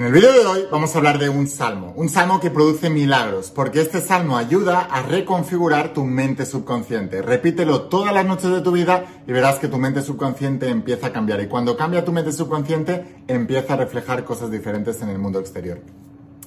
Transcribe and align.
En 0.00 0.06
el 0.06 0.12
vídeo 0.12 0.32
de 0.32 0.46
hoy 0.46 0.64
vamos 0.70 0.94
a 0.94 0.98
hablar 0.98 1.18
de 1.18 1.28
un 1.28 1.46
salmo, 1.46 1.92
un 1.94 2.08
salmo 2.08 2.40
que 2.40 2.50
produce 2.50 2.88
milagros, 2.88 3.50
porque 3.50 3.82
este 3.82 4.00
salmo 4.00 4.38
ayuda 4.38 4.80
a 4.90 5.02
reconfigurar 5.02 5.92
tu 5.92 6.04
mente 6.06 6.46
subconsciente. 6.46 7.20
Repítelo 7.20 7.82
todas 7.82 8.14
las 8.14 8.24
noches 8.24 8.50
de 8.50 8.62
tu 8.62 8.72
vida 8.72 9.04
y 9.26 9.32
verás 9.32 9.58
que 9.58 9.68
tu 9.68 9.76
mente 9.76 10.00
subconsciente 10.00 10.70
empieza 10.70 11.08
a 11.08 11.12
cambiar. 11.12 11.42
Y 11.42 11.48
cuando 11.48 11.76
cambia 11.76 12.02
tu 12.02 12.12
mente 12.12 12.32
subconsciente, 12.32 13.24
empieza 13.28 13.74
a 13.74 13.76
reflejar 13.76 14.24
cosas 14.24 14.50
diferentes 14.50 15.02
en 15.02 15.10
el 15.10 15.18
mundo 15.18 15.38
exterior. 15.38 15.82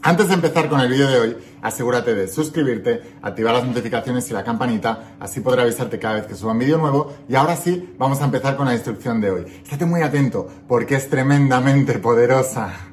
Antes 0.02 0.30
de 0.30 0.34
empezar 0.34 0.68
con 0.68 0.80
el 0.80 0.90
vídeo 0.90 1.08
de 1.08 1.20
hoy, 1.20 1.38
asegúrate 1.62 2.16
de 2.16 2.28
suscribirte, 2.28 3.04
activar 3.22 3.54
las 3.54 3.68
notificaciones 3.68 4.28
y 4.32 4.34
la 4.34 4.44
campanita, 4.44 5.14
así 5.20 5.42
podré 5.42 5.62
avisarte 5.62 6.00
cada 6.00 6.16
vez 6.16 6.26
que 6.26 6.34
suba 6.34 6.54
un 6.54 6.60
vídeo 6.60 6.80
nuevo. 6.80 7.14
Y 7.30 7.36
ahora 7.36 7.56
sí, 7.56 7.94
vamos 8.00 8.20
a 8.20 8.26
empezar 8.26 8.56
con 8.56 8.66
la 8.66 8.74
instrucción 8.74 9.22
de 9.22 9.30
hoy. 9.30 9.46
Estate 9.62 9.86
muy 9.86 10.02
atento, 10.02 10.48
porque 10.68 10.96
es 10.96 11.08
tremendamente 11.08 12.00
poderosa. 12.00 12.93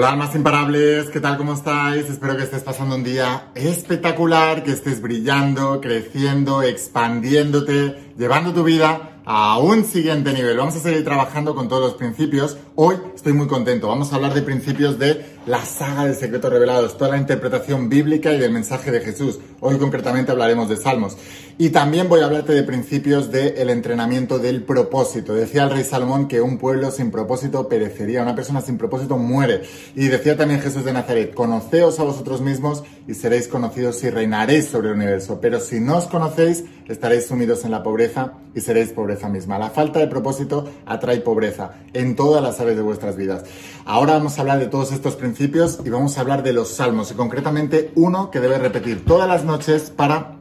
Hola 0.00 0.12
almas 0.12 0.34
imparables, 0.34 1.10
¿qué 1.10 1.20
tal? 1.20 1.36
¿Cómo 1.36 1.52
estáis? 1.52 2.08
Espero 2.08 2.34
que 2.34 2.44
estés 2.44 2.62
pasando 2.62 2.94
un 2.94 3.04
día 3.04 3.50
espectacular, 3.54 4.62
que 4.62 4.72
estés 4.72 5.02
brillando, 5.02 5.78
creciendo, 5.82 6.62
expandiéndote, 6.62 8.14
llevando 8.16 8.54
tu 8.54 8.64
vida 8.64 9.19
a 9.32 9.58
un 9.58 9.84
siguiente 9.84 10.32
nivel. 10.32 10.56
Vamos 10.56 10.74
a 10.74 10.80
seguir 10.80 11.04
trabajando 11.04 11.54
con 11.54 11.68
todos 11.68 11.82
los 11.82 11.94
principios. 11.94 12.56
Hoy 12.74 12.96
estoy 13.14 13.32
muy 13.32 13.46
contento. 13.46 13.86
Vamos 13.86 14.12
a 14.12 14.16
hablar 14.16 14.34
de 14.34 14.42
principios 14.42 14.98
de 14.98 15.24
la 15.46 15.64
saga 15.64 16.04
de 16.04 16.14
secretos 16.14 16.52
revelados, 16.52 16.98
toda 16.98 17.12
la 17.12 17.16
interpretación 17.16 17.88
bíblica 17.88 18.32
y 18.32 18.38
del 18.38 18.50
mensaje 18.50 18.90
de 18.90 19.00
Jesús. 19.00 19.38
Hoy 19.60 19.78
concretamente 19.78 20.32
hablaremos 20.32 20.68
de 20.68 20.76
Salmos. 20.76 21.16
Y 21.58 21.70
también 21.70 22.08
voy 22.08 22.20
a 22.20 22.24
hablarte 22.24 22.54
de 22.54 22.62
principios 22.62 23.30
del 23.30 23.70
entrenamiento 23.70 24.38
del 24.38 24.64
propósito. 24.64 25.34
Decía 25.34 25.64
el 25.64 25.70
rey 25.70 25.84
Salomón 25.84 26.26
que 26.26 26.40
un 26.40 26.58
pueblo 26.58 26.90
sin 26.90 27.10
propósito 27.10 27.68
perecería, 27.68 28.22
una 28.22 28.34
persona 28.34 28.60
sin 28.62 28.78
propósito 28.78 29.16
muere. 29.16 29.62
Y 29.94 30.08
decía 30.08 30.36
también 30.36 30.60
Jesús 30.60 30.84
de 30.84 30.92
Nazaret, 30.92 31.34
conoceos 31.34 32.00
a 32.00 32.02
vosotros 32.02 32.40
mismos 32.40 32.82
y 33.06 33.14
seréis 33.14 33.46
conocidos 33.46 34.02
y 34.02 34.10
reinaréis 34.10 34.68
sobre 34.68 34.88
el 34.88 34.94
universo. 34.94 35.38
Pero 35.40 35.60
si 35.60 35.80
no 35.80 35.98
os 35.98 36.06
conocéis, 36.06 36.64
estaréis 36.88 37.26
sumidos 37.26 37.64
en 37.64 37.70
la 37.70 37.82
pobreza 37.82 38.32
y 38.54 38.60
seréis 38.60 38.90
La 39.20 39.70
falta 39.70 39.98
de 39.98 40.06
propósito 40.06 40.64
atrae 40.86 41.20
pobreza 41.20 41.72
en 41.92 42.16
todas 42.16 42.42
las 42.42 42.58
áreas 42.58 42.76
de 42.76 42.82
vuestras 42.82 43.16
vidas. 43.16 43.44
Ahora 43.84 44.14
vamos 44.14 44.38
a 44.38 44.40
hablar 44.40 44.58
de 44.58 44.66
todos 44.66 44.92
estos 44.92 45.14
principios 45.14 45.78
y 45.84 45.90
vamos 45.90 46.16
a 46.16 46.22
hablar 46.22 46.42
de 46.42 46.52
los 46.52 46.68
salmos 46.68 47.10
y 47.10 47.14
concretamente 47.14 47.92
uno 47.96 48.30
que 48.30 48.40
debes 48.40 48.60
repetir 48.60 49.04
todas 49.04 49.28
las 49.28 49.44
noches 49.44 49.90
para 49.90 50.36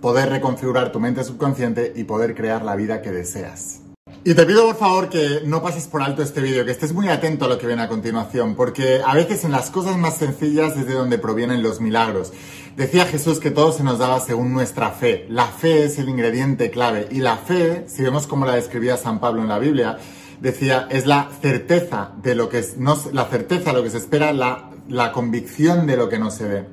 poder 0.00 0.30
reconfigurar 0.30 0.92
tu 0.92 1.00
mente 1.00 1.24
subconsciente 1.24 1.92
y 1.96 2.04
poder 2.04 2.34
crear 2.34 2.64
la 2.64 2.76
vida 2.76 3.02
que 3.02 3.10
deseas. 3.10 3.81
Y 4.24 4.34
te 4.34 4.46
pido 4.46 4.66
por 4.66 4.76
favor 4.76 5.08
que 5.08 5.42
no 5.44 5.64
pases 5.64 5.88
por 5.88 6.00
alto 6.00 6.22
este 6.22 6.40
vídeo, 6.40 6.64
que 6.64 6.70
estés 6.70 6.92
muy 6.92 7.08
atento 7.08 7.44
a 7.44 7.48
lo 7.48 7.58
que 7.58 7.66
viene 7.66 7.82
a 7.82 7.88
continuación, 7.88 8.54
porque 8.54 9.00
a 9.04 9.16
veces 9.16 9.42
en 9.42 9.50
las 9.50 9.68
cosas 9.72 9.98
más 9.98 10.16
sencillas 10.16 10.76
es 10.76 10.86
de 10.86 10.94
donde 10.94 11.18
provienen 11.18 11.60
los 11.60 11.80
milagros. 11.80 12.32
Decía 12.76 13.04
Jesús 13.04 13.40
que 13.40 13.50
todo 13.50 13.72
se 13.72 13.82
nos 13.82 13.98
daba 13.98 14.20
según 14.20 14.52
nuestra 14.52 14.90
fe. 14.90 15.26
La 15.28 15.46
fe 15.46 15.86
es 15.86 15.98
el 15.98 16.08
ingrediente 16.08 16.70
clave 16.70 17.08
y 17.10 17.18
la 17.18 17.36
fe, 17.36 17.86
si 17.88 18.04
vemos 18.04 18.28
cómo 18.28 18.46
la 18.46 18.54
describía 18.54 18.96
San 18.96 19.18
Pablo 19.18 19.42
en 19.42 19.48
la 19.48 19.58
Biblia, 19.58 19.98
decía 20.40 20.86
es 20.88 21.04
la 21.04 21.28
certeza 21.40 22.12
de 22.22 22.36
lo 22.36 22.48
que 22.48 22.60
es, 22.60 22.76
no, 22.76 22.96
la 23.12 23.24
certeza 23.24 23.70
de 23.70 23.76
lo 23.76 23.82
que 23.82 23.90
se 23.90 23.98
espera, 23.98 24.32
la, 24.32 24.70
la 24.88 25.10
convicción 25.10 25.84
de 25.88 25.96
lo 25.96 26.08
que 26.08 26.20
no 26.20 26.30
se 26.30 26.46
ve. 26.46 26.64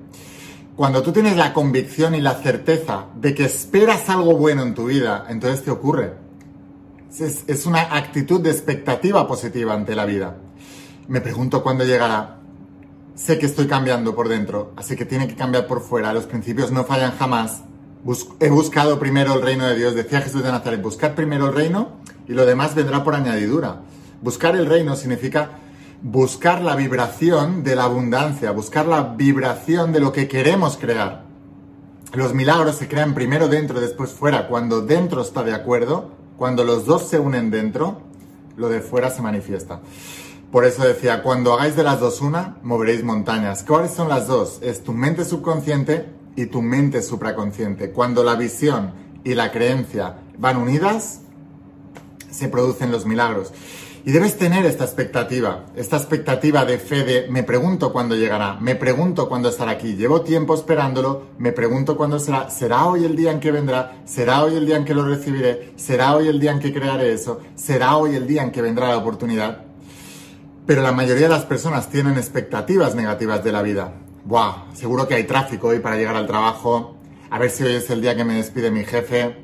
Cuando 0.75 1.02
tú 1.02 1.12
tienes 1.12 1.35
la 1.35 1.52
convicción 1.53 2.13
y 2.13 2.22
la 2.22 2.35
certeza 2.35 3.07
de 3.16 3.34
que 3.34 3.46
esperas 3.46 4.07
algo 4.07 4.38
bueno 4.38 4.62
en 4.62 4.75
tu 4.75 4.85
vida, 4.85 5.25
entonces 5.29 5.63
te 5.63 5.72
ocurre. 5.72 6.28
Es, 7.18 7.66
una 7.66 7.96
actitud 7.97 8.40
de 8.40 8.52
expectativa 8.52 9.28
positiva 9.28 9.74
ante 9.74 9.96
la 9.96 10.06
vida. 10.06 10.38
Me 11.08 11.22
pregunto 11.22 11.64
cuándo 11.64 11.84
llegará. 11.84 12.38
Sé 13.16 13.40
que 13.40 13.47
estoy 13.47 13.68
cambiando 13.68 14.16
por 14.16 14.30
dentro, 14.30 14.74
así 14.78 14.96
que 14.96 15.06
tiene 15.06 15.28
que 15.28 15.36
cambiar 15.36 15.66
por 15.66 15.81
fuera. 15.81 16.14
Los 16.14 16.28
principios 16.28 16.72
no 16.72 16.86
fallan 16.86 17.18
jamás. 17.18 17.64
he 18.40 18.50
buscado 18.50 19.00
primero 19.00 19.34
el 19.34 19.42
reino 19.42 19.66
de 19.66 19.75
Dios. 19.75 19.96
Decía 19.96 20.22
Jesús 20.22 20.44
de 20.44 20.52
Nazaret, 20.52 20.81
buscar 20.81 21.16
primero 21.16 21.47
el 21.47 21.56
reino 21.56 21.97
y 22.28 22.34
lo 22.34 22.46
demás 22.46 22.75
vendrá 22.75 23.03
por 23.03 23.16
añadidura. 23.16 23.81
Buscar 24.22 24.56
el 24.56 24.68
reino 24.68 24.96
significa 24.96 25.59
buscar 26.02 26.62
la 26.62 26.76
vibración 26.76 27.64
de 27.64 27.76
la 27.76 27.86
abundancia, 27.86 28.52
buscar 28.52 28.86
la 28.86 29.02
vibración 29.02 29.91
de 29.91 30.00
lo 30.00 30.12
que 30.14 30.28
queremos 30.28 30.78
crear. 30.78 31.24
Los 32.14 32.34
milagros 32.34 32.76
se 32.76 32.88
crean 32.88 33.14
primero 33.14 33.47
dentro, 33.47 33.81
después 33.81 34.12
fuera. 34.12 34.47
Cuando 34.47 34.81
dentro 34.81 35.22
está 35.22 35.44
de 35.44 35.53
acuerdo, 35.53 36.19
cuando 36.39 36.63
los 36.63 36.85
dos 36.85 37.07
se 37.09 37.19
unen 37.19 37.51
dentro, 37.51 38.01
lo 38.55 38.69
de 38.69 38.79
fuera 38.79 39.09
se 39.09 39.22
manifiesta. 39.22 39.81
Por 40.53 40.63
eso 40.63 40.83
decía, 40.83 41.22
cuando 41.22 41.53
hagáis 41.53 41.75
de 41.75 41.83
las 41.83 42.00
dos 42.00 42.22
una, 42.22 42.57
moveréis 42.63 43.03
montañas. 43.03 43.63
¿Cuáles 43.63 43.91
son 43.91 44.07
las 44.07 44.27
dos? 44.27 44.59
Es 44.63 44.81
tu 44.81 44.94
mente 44.94 45.25
subconsciente 45.25 46.07
y 46.38 46.45
tu 46.45 46.61
mente 46.61 47.01
supraconsciente. 47.01 47.91
Cuando 47.91 48.23
la 48.23 48.35
visión 48.35 48.94
y 49.25 49.35
la 49.35 49.51
creencia 49.51 50.16
van 50.38 50.55
unidas, 50.55 51.19
se 52.31 52.47
producen 52.47 52.89
los 52.89 53.05
milagros. 53.05 53.51
Y 54.05 54.11
debes 54.11 54.37
tener 54.37 54.65
esta 54.65 54.85
expectativa, 54.85 55.65
esta 55.75 55.97
expectativa 55.97 56.63
de 56.63 56.77
fe 56.77 57.03
de 57.03 57.27
me 57.29 57.43
pregunto 57.43 57.91
cuándo 57.91 58.15
llegará, 58.15 58.55
me 58.61 58.75
pregunto 58.75 59.27
cuándo 59.27 59.49
estará 59.49 59.71
aquí, 59.71 59.95
llevo 59.95 60.21
tiempo 60.21 60.55
esperándolo, 60.55 61.27
me 61.37 61.51
pregunto 61.51 61.97
cuándo 61.97 62.17
será, 62.17 62.49
será 62.49 62.85
hoy 62.85 63.03
el 63.03 63.17
día 63.17 63.31
en 63.31 63.41
que 63.41 63.51
vendrá, 63.51 64.01
será 64.05 64.43
hoy 64.43 64.55
el 64.55 64.65
día 64.65 64.77
en 64.77 64.85
que 64.85 64.93
lo 64.93 65.05
recibiré, 65.05 65.73
será 65.75 66.15
hoy 66.15 66.29
el 66.29 66.39
día 66.39 66.51
en 66.51 66.59
que 66.59 66.73
crearé 66.73 67.11
eso, 67.11 67.41
será 67.55 67.97
hoy 67.97 68.15
el 68.15 68.25
día 68.25 68.41
en 68.41 68.51
que 68.51 68.61
vendrá 68.61 68.87
la 68.87 68.97
oportunidad. 68.97 69.65
Pero 70.66 70.81
la 70.81 70.93
mayoría 70.93 71.23
de 71.23 71.33
las 71.33 71.45
personas 71.45 71.89
tienen 71.89 72.17
expectativas 72.17 72.95
negativas 72.95 73.43
de 73.43 73.51
la 73.51 73.61
vida. 73.61 73.93
Buah, 74.23 74.73
seguro 74.73 75.07
que 75.07 75.16
hay 75.16 75.25
tráfico 75.25 75.67
hoy 75.67 75.79
para 75.79 75.97
llegar 75.97 76.16
al 76.16 76.27
trabajo, 76.27 76.95
a 77.29 77.37
ver 77.37 77.49
si 77.49 77.63
hoy 77.63 77.73
es 77.73 77.89
el 77.89 78.01
día 78.01 78.16
que 78.16 78.23
me 78.23 78.35
despide 78.35 78.71
mi 78.71 78.85
jefe, 78.85 79.35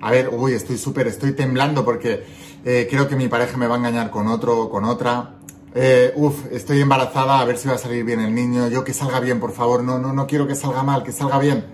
a 0.00 0.10
ver, 0.10 0.28
uy, 0.30 0.52
estoy 0.52 0.76
súper, 0.76 1.06
estoy 1.06 1.32
temblando 1.32 1.84
porque 1.84 2.24
eh, 2.64 2.86
creo 2.90 3.06
que 3.06 3.16
mi 3.16 3.28
pareja 3.28 3.56
me 3.58 3.66
va 3.66 3.74
a 3.74 3.78
engañar 3.78 4.10
con 4.10 4.26
otro 4.26 4.58
o 4.58 4.70
con 4.70 4.84
otra. 4.84 5.34
Eh, 5.74 6.12
uf, 6.16 6.46
estoy 6.50 6.80
embarazada, 6.80 7.40
a 7.40 7.44
ver 7.44 7.58
si 7.58 7.68
va 7.68 7.74
a 7.74 7.78
salir 7.78 8.04
bien 8.04 8.20
el 8.20 8.34
niño. 8.34 8.68
Yo 8.68 8.84
que 8.84 8.94
salga 8.94 9.20
bien, 9.20 9.38
por 9.38 9.52
favor. 9.52 9.82
No, 9.82 9.98
no, 9.98 10.12
no 10.12 10.26
quiero 10.26 10.46
que 10.46 10.54
salga 10.54 10.82
mal, 10.82 11.02
que 11.02 11.12
salga 11.12 11.38
bien. 11.38 11.64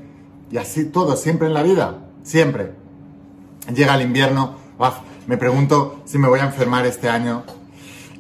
Y 0.51 0.57
así 0.57 0.87
todo, 0.87 1.17
siempre 1.17 1.47
en 1.47 1.55
la 1.55 1.63
vida, 1.63 1.99
siempre. 2.25 2.73
Llega 3.73 3.95
el 3.95 4.03
invierno, 4.03 4.57
uf, 4.79 4.95
me 5.29 5.37
pregunto 5.37 6.01
si 6.07 6.19
me 6.19 6.29
voy 6.29 6.41
a 6.41 6.45
enfermar 6.45 6.85
este 6.87 7.09
año. 7.09 7.45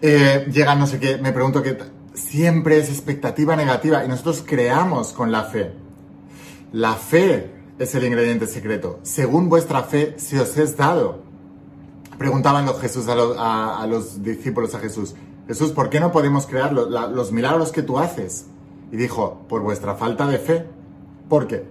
Eh, 0.00 0.46
llega 0.52 0.76
no 0.76 0.86
sé 0.86 1.00
qué, 1.00 1.18
me 1.18 1.32
pregunto 1.32 1.62
qué. 1.62 1.76
Siempre 2.14 2.78
es 2.78 2.88
expectativa 2.88 3.56
negativa 3.56 4.04
y 4.04 4.08
nosotros 4.08 4.44
creamos 4.46 5.12
con 5.12 5.32
la 5.32 5.44
fe. 5.44 5.72
La 6.72 6.94
fe 6.94 7.50
es 7.80 7.94
el 7.96 8.04
ingrediente 8.04 8.46
secreto. 8.46 9.00
Según 9.02 9.48
vuestra 9.48 9.82
fe 9.82 10.14
se 10.18 10.38
os 10.38 10.56
es 10.56 10.76
dado 10.76 11.29
preguntaban 12.20 12.66
los, 12.66 12.78
Jesús 12.78 13.06
a, 13.08 13.86
los, 13.88 14.22
discípulos 14.22 14.74
a 14.74 14.78
Jesús, 14.78 15.14
Jesús, 15.46 15.72
¿por 15.72 15.88
qué 15.88 16.00
no 16.00 16.12
podemos 16.12 16.46
crear 16.46 16.70
los, 16.70 17.32
milagros 17.32 17.72
que 17.72 17.82
tú 17.82 17.98
haces? 17.98 18.44
Y 18.92 18.98
dijo, 18.98 19.40
por 19.48 19.62
vuestra 19.62 19.94
falta 19.94 20.26
de 20.26 20.36
fe. 20.36 20.66
Porque, 21.30 21.64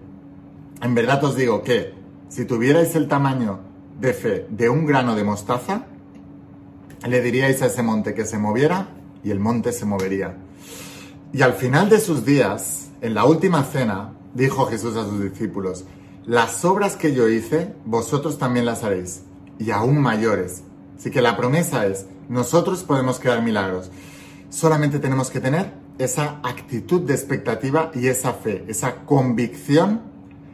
en 0.81 0.95
verdad 0.95 1.23
os 1.23 1.35
digo 1.35 1.61
que 1.61 1.93
si 2.29 2.45
tuvierais 2.45 2.95
el 2.95 3.07
tamaño 3.07 3.59
de 4.01 4.11
fe 4.11 4.47
de 4.49 4.69
un 4.69 4.87
grano 4.87 5.15
de 5.15 5.23
mostaza, 5.23 5.85
le 7.07 7.21
diríais 7.21 7.61
a 7.61 7.67
ese 7.67 7.83
monte 7.83 8.15
que 8.15 8.25
se 8.25 8.39
moviera 8.39 8.87
y 9.23 9.29
el 9.29 9.39
monte 9.39 9.71
se 9.71 9.85
movería. 9.85 10.35
Y 11.31 11.43
al 11.43 11.53
final 11.53 11.89
de 11.89 11.99
sus 11.99 12.25
días, 12.25 12.89
en 13.01 13.13
la 13.13 13.25
última 13.25 13.63
cena, 13.65 14.13
dijo 14.33 14.65
Jesús 14.65 14.97
a 14.97 15.05
sus 15.05 15.21
discípulos, 15.21 15.85
las 16.25 16.65
obras 16.65 16.95
que 16.95 17.13
yo 17.13 17.29
hice, 17.29 17.75
vosotros 17.85 18.39
también 18.39 18.65
las 18.65 18.83
haréis 18.83 19.25
y 19.59 19.71
aún 19.71 19.99
mayores. 19.99 20.63
Así 20.97 21.11
que 21.11 21.21
la 21.21 21.37
promesa 21.37 21.85
es, 21.85 22.07
nosotros 22.29 22.83
podemos 22.83 23.19
crear 23.19 23.43
milagros. 23.43 23.91
Solamente 24.49 24.99
tenemos 24.99 25.29
que 25.29 25.39
tener 25.39 25.73
esa 25.99 26.39
actitud 26.43 27.01
de 27.01 27.13
expectativa 27.13 27.91
y 27.93 28.07
esa 28.07 28.33
fe, 28.33 28.65
esa 28.67 29.05
convicción 29.05 30.01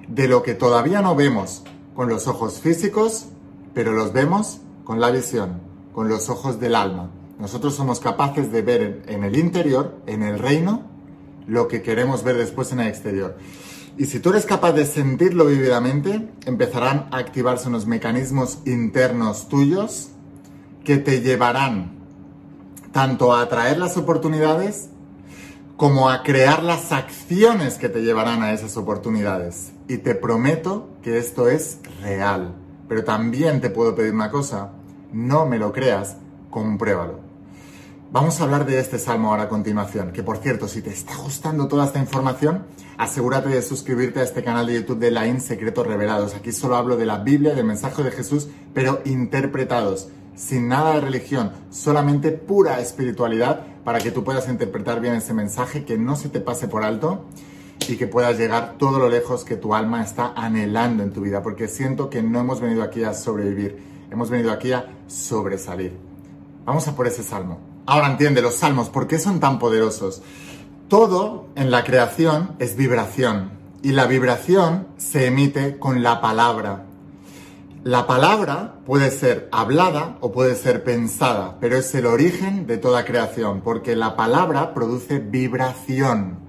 de 0.07 0.27
lo 0.27 0.43
que 0.43 0.55
todavía 0.55 1.01
no 1.01 1.15
vemos 1.15 1.63
con 1.95 2.09
los 2.09 2.27
ojos 2.27 2.59
físicos, 2.59 3.27
pero 3.73 3.93
los 3.93 4.11
vemos 4.11 4.59
con 4.83 4.99
la 4.99 5.11
visión, 5.11 5.61
con 5.93 6.09
los 6.09 6.29
ojos 6.29 6.59
del 6.59 6.75
alma. 6.75 7.09
Nosotros 7.39 7.75
somos 7.75 7.99
capaces 7.99 8.51
de 8.51 8.61
ver 8.61 9.03
en 9.07 9.23
el 9.23 9.37
interior, 9.37 9.97
en 10.07 10.23
el 10.23 10.39
reino, 10.39 10.83
lo 11.47 11.67
que 11.67 11.81
queremos 11.81 12.23
ver 12.23 12.37
después 12.37 12.71
en 12.71 12.79
el 12.79 12.87
exterior. 12.87 13.37
Y 13.97 14.05
si 14.05 14.19
tú 14.19 14.31
eres 14.31 14.45
capaz 14.45 14.73
de 14.73 14.85
sentirlo 14.85 15.45
vividamente, 15.45 16.29
empezarán 16.45 17.07
a 17.11 17.17
activarse 17.17 17.69
unos 17.69 17.87
mecanismos 17.87 18.59
internos 18.65 19.47
tuyos 19.47 20.09
que 20.83 20.97
te 20.97 21.21
llevarán 21.21 21.95
tanto 22.91 23.33
a 23.33 23.41
atraer 23.41 23.77
las 23.77 23.97
oportunidades 23.97 24.89
como 25.77 26.09
a 26.09 26.23
crear 26.23 26.63
las 26.63 26.91
acciones 26.91 27.77
que 27.77 27.89
te 27.89 28.01
llevarán 28.01 28.41
a 28.41 28.53
esas 28.53 28.77
oportunidades. 28.77 29.71
Y 29.87 29.97
te 29.97 30.15
prometo 30.15 30.89
que 31.01 31.17
esto 31.17 31.47
es 31.47 31.79
real. 32.01 32.53
Pero 32.87 33.03
también 33.03 33.61
te 33.61 33.69
puedo 33.69 33.95
pedir 33.95 34.13
una 34.13 34.29
cosa, 34.29 34.71
no 35.11 35.45
me 35.45 35.57
lo 35.57 35.71
creas, 35.71 36.17
compruébalo. 36.49 37.24
Vamos 38.15 38.39
a 38.39 38.45
hablar 38.45 38.65
de 38.65 38.79
este 38.79 38.97
salmo 38.97 39.27
ahora 39.27 39.43
a 39.43 39.49
continuación, 39.49 40.13
que 40.13 40.23
por 40.23 40.37
cierto, 40.37 40.69
si 40.69 40.81
te 40.81 40.89
está 40.89 41.17
gustando 41.17 41.67
toda 41.67 41.83
esta 41.83 41.99
información, 41.99 42.63
asegúrate 42.97 43.49
de 43.49 43.61
suscribirte 43.61 44.21
a 44.21 44.23
este 44.23 44.41
canal 44.41 44.67
de 44.67 44.75
YouTube 44.75 44.99
de 44.99 45.11
Line 45.11 45.41
Secretos 45.41 45.85
Revelados. 45.85 46.33
Aquí 46.33 46.53
solo 46.53 46.77
hablo 46.77 46.95
de 46.95 47.05
la 47.05 47.17
Biblia, 47.17 47.53
del 47.53 47.65
mensaje 47.65 48.03
de 48.03 48.11
Jesús, 48.11 48.47
pero 48.73 49.01
interpretados, 49.03 50.07
sin 50.33 50.69
nada 50.69 50.93
de 50.93 51.01
religión, 51.01 51.51
solamente 51.69 52.31
pura 52.31 52.79
espiritualidad 52.79 53.65
para 53.83 53.99
que 53.99 54.11
tú 54.11 54.23
puedas 54.23 54.47
interpretar 54.47 55.01
bien 55.01 55.15
ese 55.15 55.33
mensaje, 55.33 55.83
que 55.83 55.97
no 55.97 56.15
se 56.15 56.29
te 56.29 56.39
pase 56.39 56.69
por 56.69 56.85
alto 56.85 57.25
y 57.85 57.97
que 57.97 58.07
puedas 58.07 58.37
llegar 58.37 58.75
todo 58.77 58.97
lo 58.97 59.09
lejos 59.09 59.43
que 59.43 59.57
tu 59.57 59.75
alma 59.75 60.01
está 60.01 60.31
anhelando 60.37 61.03
en 61.03 61.11
tu 61.11 61.19
vida, 61.19 61.43
porque 61.43 61.67
siento 61.67 62.09
que 62.09 62.23
no 62.23 62.39
hemos 62.39 62.61
venido 62.61 62.81
aquí 62.81 63.03
a 63.03 63.13
sobrevivir, 63.13 63.77
hemos 64.09 64.29
venido 64.29 64.53
aquí 64.53 64.71
a 64.71 64.85
sobresalir. 65.07 65.97
Vamos 66.63 66.87
a 66.87 66.95
por 66.95 67.07
ese 67.07 67.21
salmo. 67.21 67.74
Ahora 67.85 68.07
entiende 68.07 68.41
los 68.41 68.55
salmos, 68.55 68.89
¿por 68.89 69.07
qué 69.07 69.19
son 69.19 69.39
tan 69.39 69.59
poderosos? 69.59 70.21
Todo 70.87 71.47
en 71.55 71.71
la 71.71 71.83
creación 71.83 72.55
es 72.59 72.75
vibración 72.75 73.51
y 73.83 73.91
la 73.91 74.05
vibración 74.07 74.87
se 74.97 75.27
emite 75.27 75.77
con 75.77 76.01
la 76.01 76.19
palabra. 76.19 76.85
La 77.83 78.07
palabra 78.07 78.79
puede 78.83 79.11
ser 79.11 79.47
hablada 79.51 80.17
o 80.21 80.31
puede 80.31 80.55
ser 80.55 80.83
pensada, 80.83 81.57
pero 81.59 81.75
es 81.75 81.93
el 81.93 82.07
origen 82.07 82.65
de 82.65 82.77
toda 82.79 83.05
creación, 83.05 83.61
porque 83.61 83.95
la 83.95 84.15
palabra 84.15 84.73
produce 84.73 85.19
vibración. 85.19 86.39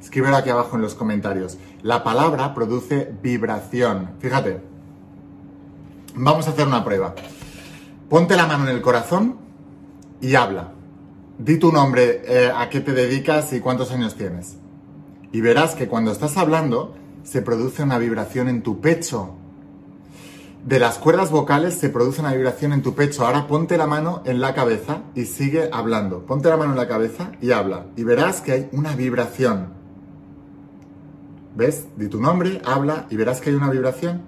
Escríbelo 0.00 0.36
aquí 0.36 0.50
abajo 0.50 0.76
en 0.76 0.82
los 0.82 0.94
comentarios. 0.94 1.58
La 1.82 2.04
palabra 2.04 2.54
produce 2.54 3.12
vibración. 3.20 4.10
Fíjate. 4.20 4.62
Vamos 6.14 6.46
a 6.46 6.50
hacer 6.50 6.68
una 6.68 6.84
prueba. 6.84 7.16
Ponte 8.08 8.36
la 8.36 8.46
mano 8.46 8.68
en 8.68 8.76
el 8.76 8.82
corazón 8.82 9.36
y 10.20 10.36
habla. 10.36 10.73
Di 11.38 11.58
tu 11.58 11.72
nombre, 11.72 12.22
eh, 12.26 12.52
a 12.54 12.68
qué 12.68 12.80
te 12.80 12.92
dedicas 12.92 13.52
y 13.52 13.60
cuántos 13.60 13.90
años 13.90 14.14
tienes. 14.14 14.56
Y 15.32 15.40
verás 15.40 15.74
que 15.74 15.88
cuando 15.88 16.12
estás 16.12 16.36
hablando 16.36 16.94
se 17.24 17.42
produce 17.42 17.82
una 17.82 17.98
vibración 17.98 18.48
en 18.48 18.62
tu 18.62 18.80
pecho. 18.80 19.34
De 20.64 20.78
las 20.78 20.96
cuerdas 20.96 21.32
vocales 21.32 21.74
se 21.74 21.88
produce 21.88 22.20
una 22.20 22.32
vibración 22.32 22.72
en 22.72 22.82
tu 22.82 22.94
pecho. 22.94 23.26
Ahora 23.26 23.48
ponte 23.48 23.76
la 23.76 23.86
mano 23.86 24.22
en 24.24 24.40
la 24.40 24.54
cabeza 24.54 25.02
y 25.16 25.24
sigue 25.24 25.68
hablando. 25.72 26.24
Ponte 26.24 26.48
la 26.48 26.56
mano 26.56 26.70
en 26.70 26.78
la 26.78 26.88
cabeza 26.88 27.32
y 27.40 27.50
habla. 27.50 27.86
Y 27.96 28.04
verás 28.04 28.40
que 28.40 28.52
hay 28.52 28.68
una 28.70 28.94
vibración. 28.94 29.74
¿Ves? 31.56 31.86
Di 31.96 32.08
tu 32.08 32.20
nombre, 32.20 32.62
habla 32.64 33.06
y 33.10 33.16
verás 33.16 33.40
que 33.40 33.50
hay 33.50 33.56
una 33.56 33.70
vibración. 33.70 34.22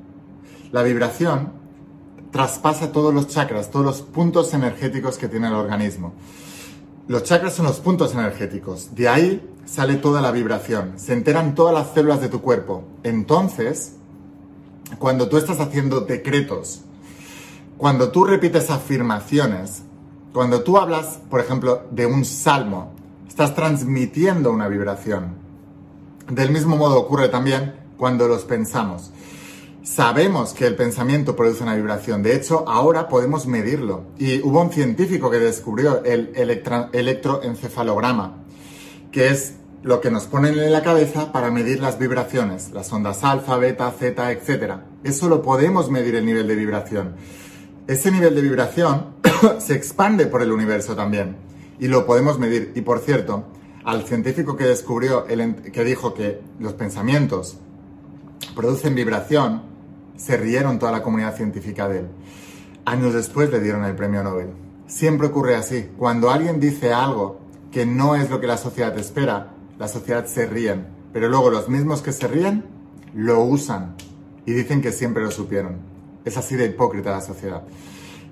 La 0.73 0.83
vibración 0.83 1.53
traspasa 2.33 2.91
todos 2.91 3.15
los 3.15 3.29
chakras, 3.29 3.71
todos 3.71 3.87
los 3.87 4.03
puntos 4.03 4.53
energéticos 4.55 5.19
que 5.19 5.29
tiene 5.29 5.47
el 5.47 5.55
organismo. 5.55 6.13
Los 7.09 7.23
chakras 7.23 7.55
son 7.55 7.67
los 7.67 7.79
puntos 7.79 8.15
energéticos. 8.15 8.95
De 8.95 9.09
ahí 9.09 9.49
sale 9.65 9.95
toda 9.97 10.21
la 10.21 10.33
vibración. 10.33 10.95
Se 10.97 11.13
enteran 11.13 11.55
todas 11.55 11.73
las 11.73 11.95
células 11.95 12.21
de 12.21 12.29
tu 12.29 12.41
cuerpo. 12.41 12.85
Entonces, 13.05 13.95
cuando 14.99 15.29
tú 15.29 15.37
estás 15.37 15.61
haciendo 15.61 16.01
decretos, 16.01 16.83
cuando 17.77 18.11
tú 18.11 18.25
repites 18.25 18.71
afirmaciones, 18.71 19.83
cuando 20.33 20.63
tú 20.63 20.79
hablas, 20.79 21.21
por 21.31 21.41
ejemplo, 21.41 21.83
de 21.91 22.07
un 22.07 22.25
salmo, 22.25 22.93
estás 23.29 23.55
transmitiendo 23.55 24.51
una 24.51 24.67
vibración. 24.67 25.35
Del 26.29 26.51
mismo 26.51 26.77
modo 26.77 26.99
ocurre 26.99 27.29
también 27.29 27.75
cuando 27.97 28.27
los 28.27 28.45
pensamos. 28.45 29.13
Sabemos 29.87 30.53
que 30.53 30.67
el 30.67 30.75
pensamiento 30.75 31.37
produce 31.37 31.63
una 31.63 31.77
vibración. 31.77 32.21
De 32.21 32.35
hecho, 32.35 32.69
ahora 32.69 33.09
podemos 33.09 33.47
medirlo. 33.47 34.07
Y 34.19 34.43
hubo 34.43 34.61
un 34.61 34.73
científico 34.73 35.31
que 35.31 35.39
descubrió 35.39 36.03
el 36.03 36.33
electroencefalograma, 36.35 38.43
que 39.13 39.29
es 39.29 39.55
lo 39.85 40.01
que 40.01 40.11
nos 40.11 40.25
ponen 40.25 40.59
en 40.59 40.73
la 40.73 40.83
cabeza 40.83 41.31
para 41.31 41.53
medir 41.53 41.79
las 41.79 42.01
vibraciones, 42.01 42.73
las 42.73 42.93
ondas 42.93 43.23
alfa, 43.23 43.59
beta, 43.59 43.89
zeta, 43.93 44.33
etc. 44.33 44.81
Eso 45.05 45.29
lo 45.29 45.41
podemos 45.41 45.89
medir 45.89 46.17
el 46.17 46.27
nivel 46.27 46.49
de 46.49 46.57
vibración. 46.57 47.15
Ese 47.87 48.11
nivel 48.11 48.35
de 48.35 48.43
vibración 48.43 49.15
se 49.61 49.75
expande 49.75 50.27
por 50.27 50.43
el 50.43 50.51
universo 50.51 50.97
también 50.97 51.37
y 51.79 51.87
lo 51.87 52.07
podemos 52.07 52.41
medir. 52.41 52.73
Y 52.75 52.81
por 52.81 52.99
cierto, 52.99 53.45
al 53.85 54.03
científico 54.03 54.57
que 54.57 54.65
descubrió, 54.65 55.29
el, 55.29 55.55
que 55.71 55.85
dijo 55.85 56.13
que 56.13 56.41
los 56.59 56.73
pensamientos 56.73 57.59
producen 58.57 58.97
vibración, 58.97 59.76
se 60.17 60.37
rieron 60.37 60.79
toda 60.79 60.93
la 60.93 61.03
comunidad 61.03 61.37
científica 61.37 61.89
de 61.89 62.01
él. 62.01 62.09
Años 62.85 63.15
después 63.15 63.51
le 63.51 63.61
dieron 63.61 63.85
el 63.85 63.97
premio 63.97 64.23
Nobel. 64.23 64.51
Siempre 64.87 65.27
ocurre 65.27 65.57
así. 65.57 65.91
Cuando 65.97 66.31
alguien 66.31 66.61
dice 66.61 66.93
algo 66.93 67.41
que 67.73 67.85
no 67.85 68.15
es 68.15 68.31
lo 68.31 68.41
que 68.41 68.47
la 68.47 68.57
sociedad 68.57 68.97
espera, 68.99 69.53
la 69.79 69.89
sociedad 69.89 70.27
se 70.27 70.47
ríen. 70.47 70.87
Pero 71.13 71.29
luego 71.29 71.51
los 71.51 71.69
mismos 71.69 72.03
que 72.03 72.13
se 72.13 72.29
ríen 72.29 72.65
lo 73.15 73.43
usan 73.43 73.97
y 74.45 74.53
dicen 74.53 74.81
que 74.81 74.93
siempre 74.93 75.23
lo 75.23 75.31
supieron. 75.31 75.79
Es 76.25 76.37
así 76.37 76.57
de 76.57 76.67
hipócrita 76.67 77.11
la 77.11 77.21
sociedad. 77.21 77.63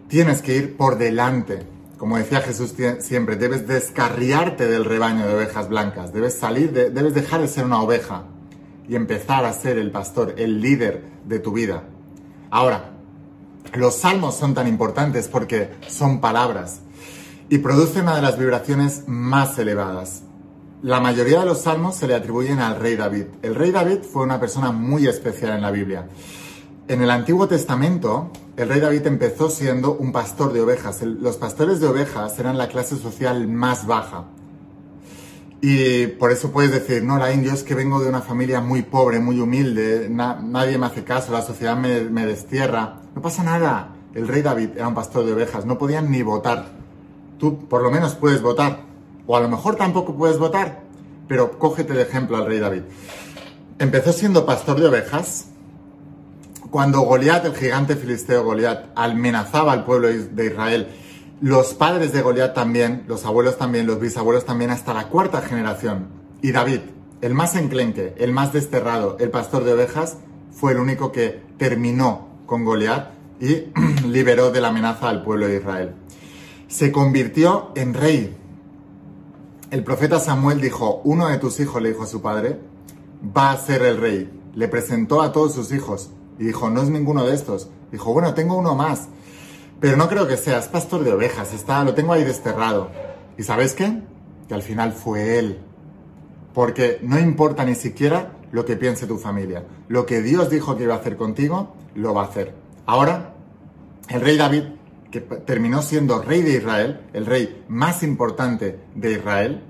Tienes 0.08 0.42
que 0.42 0.56
ir 0.56 0.76
por 0.76 0.98
delante. 0.98 1.66
Como 1.98 2.18
decía 2.18 2.40
Jesús 2.40 2.74
siempre, 3.00 3.36
debes 3.36 3.66
descarriarte 3.66 4.68
del 4.68 4.84
rebaño 4.84 5.26
de 5.26 5.34
ovejas 5.34 5.68
blancas. 5.68 6.12
Debes 6.12 6.34
salir, 6.34 6.72
debes 6.72 7.14
dejar 7.14 7.40
de 7.40 7.48
ser 7.48 7.64
una 7.64 7.82
oveja 7.82 8.24
y 8.88 8.96
empezar 8.96 9.44
a 9.44 9.52
ser 9.52 9.78
el 9.78 9.90
pastor, 9.90 10.34
el 10.36 10.60
líder 10.60 11.04
de 11.24 11.38
tu 11.38 11.52
vida. 11.52 11.84
Ahora, 12.50 12.90
los 13.72 13.96
salmos 13.96 14.36
son 14.36 14.54
tan 14.54 14.68
importantes 14.68 15.28
porque 15.28 15.70
son 15.88 16.20
palabras 16.20 16.80
y 17.48 17.58
producen 17.58 18.02
una 18.02 18.16
de 18.16 18.22
las 18.22 18.38
vibraciones 18.38 19.04
más 19.06 19.58
elevadas. 19.58 20.22
La 20.82 21.00
mayoría 21.00 21.40
de 21.40 21.46
los 21.46 21.62
salmos 21.62 21.96
se 21.96 22.06
le 22.06 22.14
atribuyen 22.14 22.60
al 22.60 22.78
rey 22.78 22.94
David. 22.94 23.24
El 23.42 23.54
rey 23.54 23.70
David 23.70 24.00
fue 24.02 24.22
una 24.22 24.38
persona 24.38 24.70
muy 24.70 25.06
especial 25.06 25.52
en 25.56 25.62
la 25.62 25.70
Biblia. 25.70 26.06
En 26.88 27.02
el 27.02 27.10
Antiguo 27.10 27.48
Testamento, 27.48 28.30
el 28.58 28.68
rey 28.68 28.80
David 28.80 29.06
empezó 29.06 29.48
siendo 29.48 29.94
un 29.94 30.12
pastor 30.12 30.52
de 30.52 30.60
ovejas. 30.60 31.02
los 31.02 31.38
pastores 31.38 31.80
de 31.80 31.86
ovejas 31.86 32.38
eran 32.38 32.58
la 32.58 32.68
clase 32.68 32.96
social 32.98 33.48
más 33.48 33.86
baja. 33.86 34.26
Y 35.66 36.08
por 36.08 36.30
eso 36.30 36.50
puedes 36.50 36.72
decir, 36.72 37.02
no, 37.02 37.16
la 37.16 37.32
indio 37.32 37.50
es 37.50 37.62
que 37.62 37.74
vengo 37.74 37.98
de 37.98 38.10
una 38.10 38.20
familia 38.20 38.60
muy 38.60 38.82
pobre, 38.82 39.18
muy 39.18 39.40
humilde, 39.40 40.10
nadie 40.10 40.76
me 40.76 40.84
hace 40.84 41.04
caso, 41.04 41.32
la 41.32 41.40
sociedad 41.40 41.74
me, 41.74 42.02
me 42.02 42.26
destierra. 42.26 43.00
No 43.14 43.22
pasa 43.22 43.42
nada. 43.42 43.88
El 44.14 44.28
rey 44.28 44.42
David 44.42 44.72
era 44.76 44.86
un 44.88 44.94
pastor 44.94 45.24
de 45.24 45.32
ovejas, 45.32 45.64
no 45.64 45.78
podían 45.78 46.10
ni 46.10 46.20
votar. 46.20 46.66
Tú 47.38 47.66
por 47.66 47.82
lo 47.82 47.90
menos 47.90 48.14
puedes 48.14 48.42
votar. 48.42 48.80
O 49.26 49.38
a 49.38 49.40
lo 49.40 49.48
mejor 49.48 49.76
tampoco 49.76 50.14
puedes 50.14 50.36
votar. 50.36 50.82
Pero 51.28 51.58
cógete 51.58 51.94
de 51.94 52.02
ejemplo 52.02 52.36
al 52.36 52.44
rey 52.44 52.58
David. 52.58 52.82
Empezó 53.78 54.12
siendo 54.12 54.44
pastor 54.44 54.78
de 54.78 54.88
ovejas. 54.88 55.46
Cuando 56.70 57.00
Goliat, 57.00 57.46
el 57.46 57.54
gigante 57.54 57.96
filisteo 57.96 58.44
Goliat, 58.44 58.88
amenazaba 58.96 59.72
al 59.72 59.86
pueblo 59.86 60.08
de 60.08 60.44
Israel 60.44 60.88
los 61.40 61.74
padres 61.74 62.12
de 62.12 62.22
Goliat 62.22 62.54
también, 62.54 63.04
los 63.06 63.24
abuelos 63.24 63.58
también, 63.58 63.86
los 63.86 64.00
bisabuelos 64.00 64.44
también, 64.44 64.70
hasta 64.70 64.94
la 64.94 65.08
cuarta 65.08 65.42
generación. 65.42 66.08
Y 66.42 66.52
David, 66.52 66.80
el 67.20 67.34
más 67.34 67.56
enclenque, 67.56 68.14
el 68.18 68.32
más 68.32 68.52
desterrado, 68.52 69.16
el 69.18 69.30
pastor 69.30 69.64
de 69.64 69.72
ovejas, 69.72 70.18
fue 70.52 70.72
el 70.72 70.78
único 70.78 71.10
que 71.10 71.42
terminó 71.58 72.28
con 72.46 72.64
Goliat 72.64 73.10
y 73.40 73.64
liberó 74.06 74.50
de 74.50 74.60
la 74.60 74.68
amenaza 74.68 75.08
al 75.08 75.22
pueblo 75.22 75.48
de 75.48 75.56
Israel. 75.56 75.94
Se 76.68 76.92
convirtió 76.92 77.72
en 77.74 77.94
rey. 77.94 78.36
El 79.70 79.84
profeta 79.84 80.20
Samuel 80.20 80.60
dijo, 80.60 81.00
uno 81.04 81.28
de 81.28 81.38
tus 81.38 81.58
hijos, 81.60 81.82
le 81.82 81.90
dijo 81.90 82.04
a 82.04 82.06
su 82.06 82.22
padre, 82.22 82.58
va 83.36 83.50
a 83.50 83.56
ser 83.56 83.82
el 83.82 83.98
rey. 83.98 84.30
Le 84.54 84.68
presentó 84.68 85.20
a 85.22 85.32
todos 85.32 85.54
sus 85.54 85.72
hijos 85.72 86.10
y 86.38 86.44
dijo, 86.44 86.70
no 86.70 86.82
es 86.82 86.90
ninguno 86.90 87.24
de 87.26 87.34
estos. 87.34 87.68
Dijo, 87.90 88.12
bueno, 88.12 88.34
tengo 88.34 88.56
uno 88.56 88.74
más. 88.74 89.08
Pero 89.84 89.98
no 89.98 90.08
creo 90.08 90.26
que 90.26 90.38
seas 90.38 90.68
pastor 90.68 91.04
de 91.04 91.12
ovejas, 91.12 91.52
está, 91.52 91.84
lo 91.84 91.92
tengo 91.92 92.14
ahí 92.14 92.24
desterrado. 92.24 92.90
¿Y 93.36 93.42
sabes 93.42 93.74
qué? 93.74 94.00
Que 94.48 94.54
al 94.54 94.62
final 94.62 94.94
fue 94.94 95.38
él. 95.38 95.58
Porque 96.54 97.00
no 97.02 97.18
importa 97.18 97.66
ni 97.66 97.74
siquiera 97.74 98.32
lo 98.50 98.64
que 98.64 98.76
piense 98.76 99.06
tu 99.06 99.18
familia. 99.18 99.62
Lo 99.88 100.06
que 100.06 100.22
Dios 100.22 100.48
dijo 100.48 100.78
que 100.78 100.84
iba 100.84 100.94
a 100.94 101.00
hacer 101.00 101.18
contigo, 101.18 101.76
lo 101.94 102.14
va 102.14 102.22
a 102.22 102.28
hacer. 102.28 102.54
Ahora, 102.86 103.34
el 104.08 104.22
rey 104.22 104.38
David, 104.38 104.62
que 105.10 105.20
terminó 105.20 105.82
siendo 105.82 106.22
rey 106.22 106.40
de 106.40 106.56
Israel, 106.56 107.02
el 107.12 107.26
rey 107.26 107.62
más 107.68 108.02
importante 108.02 108.80
de 108.94 109.12
Israel, 109.12 109.64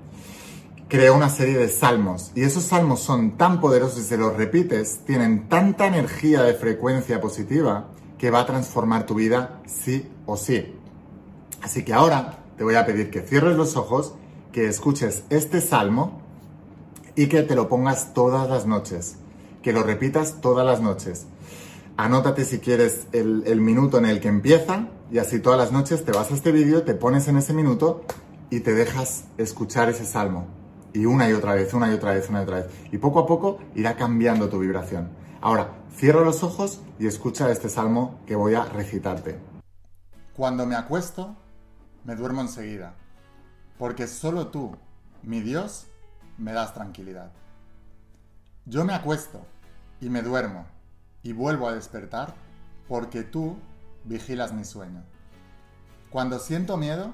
creó 0.87 1.13
una 1.13 1.27
serie 1.27 1.57
de 1.57 1.67
salmos 1.67 2.31
y 2.35 2.43
esos 2.43 2.63
salmos 2.63 3.01
son 3.01 3.35
tan 3.35 3.59
poderosos 3.59 3.99
y 3.99 4.03
si 4.03 4.15
los 4.15 4.37
repites, 4.37 4.99
tienen 5.05 5.49
tanta 5.49 5.87
energía 5.87 6.41
de 6.43 6.53
frecuencia 6.53 7.19
positiva 7.19 7.89
que 8.25 8.31
va 8.31 8.39
a 8.39 8.45
transformar 8.47 9.05
tu 9.05 9.13
vida 9.13 9.61
sí 9.67 10.09
o 10.25 10.35
sí. 10.35 10.73
Así 11.61 11.85
que 11.85 11.93
ahora 11.93 12.39
te 12.57 12.63
voy 12.63 12.73
a 12.73 12.83
pedir 12.83 13.11
que 13.11 13.21
cierres 13.21 13.55
los 13.55 13.77
ojos, 13.77 14.15
que 14.51 14.65
escuches 14.65 15.25
este 15.29 15.61
salmo 15.61 16.23
y 17.15 17.27
que 17.27 17.43
te 17.43 17.53
lo 17.53 17.69
pongas 17.69 18.15
todas 18.15 18.49
las 18.49 18.65
noches, 18.65 19.17
que 19.61 19.73
lo 19.73 19.83
repitas 19.83 20.41
todas 20.41 20.65
las 20.65 20.81
noches. 20.81 21.27
Anótate 21.97 22.45
si 22.45 22.57
quieres 22.57 23.05
el, 23.11 23.43
el 23.45 23.61
minuto 23.61 23.99
en 23.99 24.05
el 24.05 24.19
que 24.19 24.29
empieza 24.29 24.87
y 25.11 25.19
así 25.19 25.37
todas 25.37 25.59
las 25.59 25.71
noches 25.71 26.03
te 26.03 26.11
vas 26.11 26.31
a 26.31 26.33
este 26.33 26.51
vídeo, 26.51 26.81
te 26.81 26.95
pones 26.95 27.27
en 27.27 27.37
ese 27.37 27.53
minuto 27.53 28.05
y 28.49 28.61
te 28.61 28.73
dejas 28.73 29.25
escuchar 29.37 29.87
ese 29.89 30.07
salmo. 30.07 30.47
Y 30.93 31.05
una 31.05 31.29
y 31.29 31.33
otra 31.33 31.53
vez, 31.53 31.75
una 31.75 31.91
y 31.91 31.93
otra 31.93 32.13
vez, 32.13 32.27
una 32.27 32.39
y 32.39 32.43
otra 32.43 32.55
vez. 32.61 32.65
Y 32.91 32.97
poco 32.97 33.19
a 33.19 33.27
poco 33.27 33.59
irá 33.75 33.95
cambiando 33.95 34.49
tu 34.49 34.57
vibración. 34.57 35.09
Ahora, 35.41 35.69
cierra 35.95 36.21
los 36.21 36.43
ojos 36.43 36.81
y 36.99 37.07
escucha 37.07 37.49
este 37.49 37.69
salmo 37.69 38.19
que 38.25 38.35
voy 38.35 38.53
a 38.53 38.65
recitarte. 38.65 39.39
Cuando 40.35 40.65
me 40.65 40.75
acuesto, 40.75 41.35
me 42.03 42.15
duermo 42.15 42.41
enseguida, 42.41 42.95
porque 43.79 44.07
solo 44.07 44.47
tú, 44.47 44.75
mi 45.23 45.39
Dios, 45.39 45.87
me 46.37 46.51
das 46.51 46.73
tranquilidad. 46.73 47.31
Yo 48.65 48.83
me 48.83 48.93
acuesto 48.93 49.45
y 50.01 50.09
me 50.09 50.21
duermo 50.21 50.65
y 51.23 51.31
vuelvo 51.31 51.69
a 51.69 51.73
despertar 51.73 52.35
porque 52.89 53.23
tú 53.23 53.55
vigilas 54.03 54.51
mi 54.51 54.65
sueño. 54.65 55.01
Cuando 56.09 56.39
siento 56.39 56.75
miedo, 56.75 57.13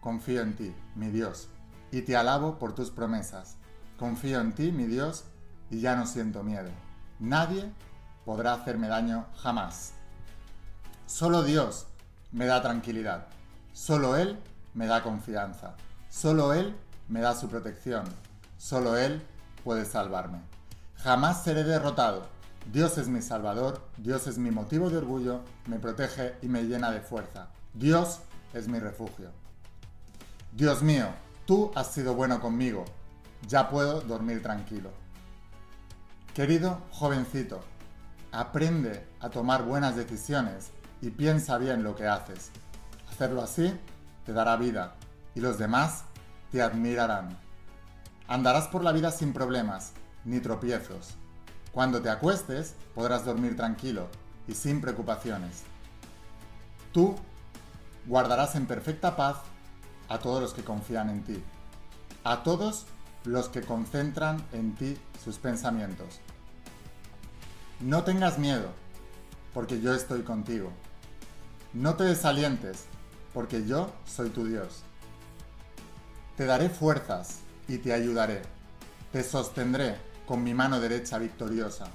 confío 0.00 0.42
en 0.42 0.56
ti, 0.56 0.74
mi 0.96 1.08
Dios, 1.08 1.48
y 1.92 2.02
te 2.02 2.16
alabo 2.16 2.58
por 2.58 2.74
tus 2.74 2.90
promesas. 2.90 3.56
Confío 3.96 4.40
en 4.40 4.54
ti, 4.54 4.72
mi 4.72 4.86
Dios, 4.86 5.24
y 5.70 5.80
ya 5.80 5.94
no 5.94 6.06
siento 6.06 6.42
miedo. 6.42 6.70
Nadie 7.20 7.72
podrá 8.28 8.52
hacerme 8.52 8.88
daño 8.88 9.24
jamás. 9.42 9.94
Solo 11.06 11.44
Dios 11.44 11.86
me 12.30 12.44
da 12.44 12.60
tranquilidad. 12.60 13.24
Solo 13.72 14.18
Él 14.18 14.38
me 14.74 14.86
da 14.86 15.02
confianza. 15.02 15.76
Solo 16.10 16.52
Él 16.52 16.76
me 17.08 17.22
da 17.22 17.34
su 17.34 17.48
protección. 17.48 18.04
Solo 18.58 18.98
Él 18.98 19.22
puede 19.64 19.86
salvarme. 19.86 20.42
Jamás 20.96 21.42
seré 21.42 21.64
derrotado. 21.64 22.26
Dios 22.70 22.98
es 22.98 23.08
mi 23.08 23.22
salvador, 23.22 23.80
Dios 23.96 24.26
es 24.26 24.36
mi 24.36 24.50
motivo 24.50 24.90
de 24.90 24.98
orgullo, 24.98 25.40
me 25.64 25.78
protege 25.78 26.34
y 26.42 26.48
me 26.48 26.64
llena 26.64 26.90
de 26.90 27.00
fuerza. 27.00 27.48
Dios 27.72 28.18
es 28.52 28.68
mi 28.68 28.78
refugio. 28.78 29.30
Dios 30.52 30.82
mío, 30.82 31.06
tú 31.46 31.72
has 31.74 31.94
sido 31.94 32.14
bueno 32.14 32.42
conmigo, 32.42 32.84
ya 33.46 33.70
puedo 33.70 34.02
dormir 34.02 34.42
tranquilo. 34.42 34.90
Querido 36.34 36.82
jovencito, 36.90 37.64
aprende 38.32 39.06
a 39.20 39.30
tomar 39.30 39.64
buenas 39.64 39.96
decisiones 39.96 40.70
y 41.00 41.10
piensa 41.10 41.58
bien 41.58 41.82
lo 41.82 41.94
que 41.96 42.06
haces. 42.06 42.50
Hacerlo 43.10 43.42
así 43.42 43.72
te 44.24 44.32
dará 44.32 44.56
vida 44.56 44.94
y 45.34 45.40
los 45.40 45.58
demás 45.58 46.04
te 46.50 46.62
admirarán. 46.62 47.38
Andarás 48.26 48.68
por 48.68 48.84
la 48.84 48.92
vida 48.92 49.10
sin 49.10 49.32
problemas 49.32 49.92
ni 50.24 50.40
tropiezos. 50.40 51.14
Cuando 51.72 52.02
te 52.02 52.10
acuestes 52.10 52.74
podrás 52.94 53.24
dormir 53.24 53.56
tranquilo 53.56 54.08
y 54.46 54.54
sin 54.54 54.80
preocupaciones. 54.80 55.62
Tú 56.92 57.16
guardarás 58.06 58.54
en 58.56 58.66
perfecta 58.66 59.16
paz 59.16 59.36
a 60.08 60.18
todos 60.18 60.42
los 60.42 60.54
que 60.54 60.64
confían 60.64 61.10
en 61.10 61.22
ti, 61.22 61.42
a 62.24 62.42
todos 62.42 62.86
los 63.24 63.48
que 63.48 63.62
concentran 63.62 64.42
en 64.52 64.74
ti 64.74 64.96
sus 65.22 65.38
pensamientos. 65.38 66.20
No 67.80 68.02
tengas 68.02 68.38
miedo, 68.38 68.70
porque 69.54 69.80
yo 69.80 69.94
estoy 69.94 70.22
contigo. 70.22 70.72
No 71.72 71.94
te 71.94 72.02
desalientes, 72.02 72.86
porque 73.32 73.64
yo 73.66 73.92
soy 74.04 74.30
tu 74.30 74.44
Dios. 74.44 74.82
Te 76.36 76.44
daré 76.44 76.70
fuerzas 76.70 77.38
y 77.68 77.78
te 77.78 77.92
ayudaré. 77.92 78.42
Te 79.12 79.22
sostendré 79.22 79.96
con 80.26 80.42
mi 80.42 80.54
mano 80.54 80.80
derecha 80.80 81.18
victoriosa. 81.18 81.86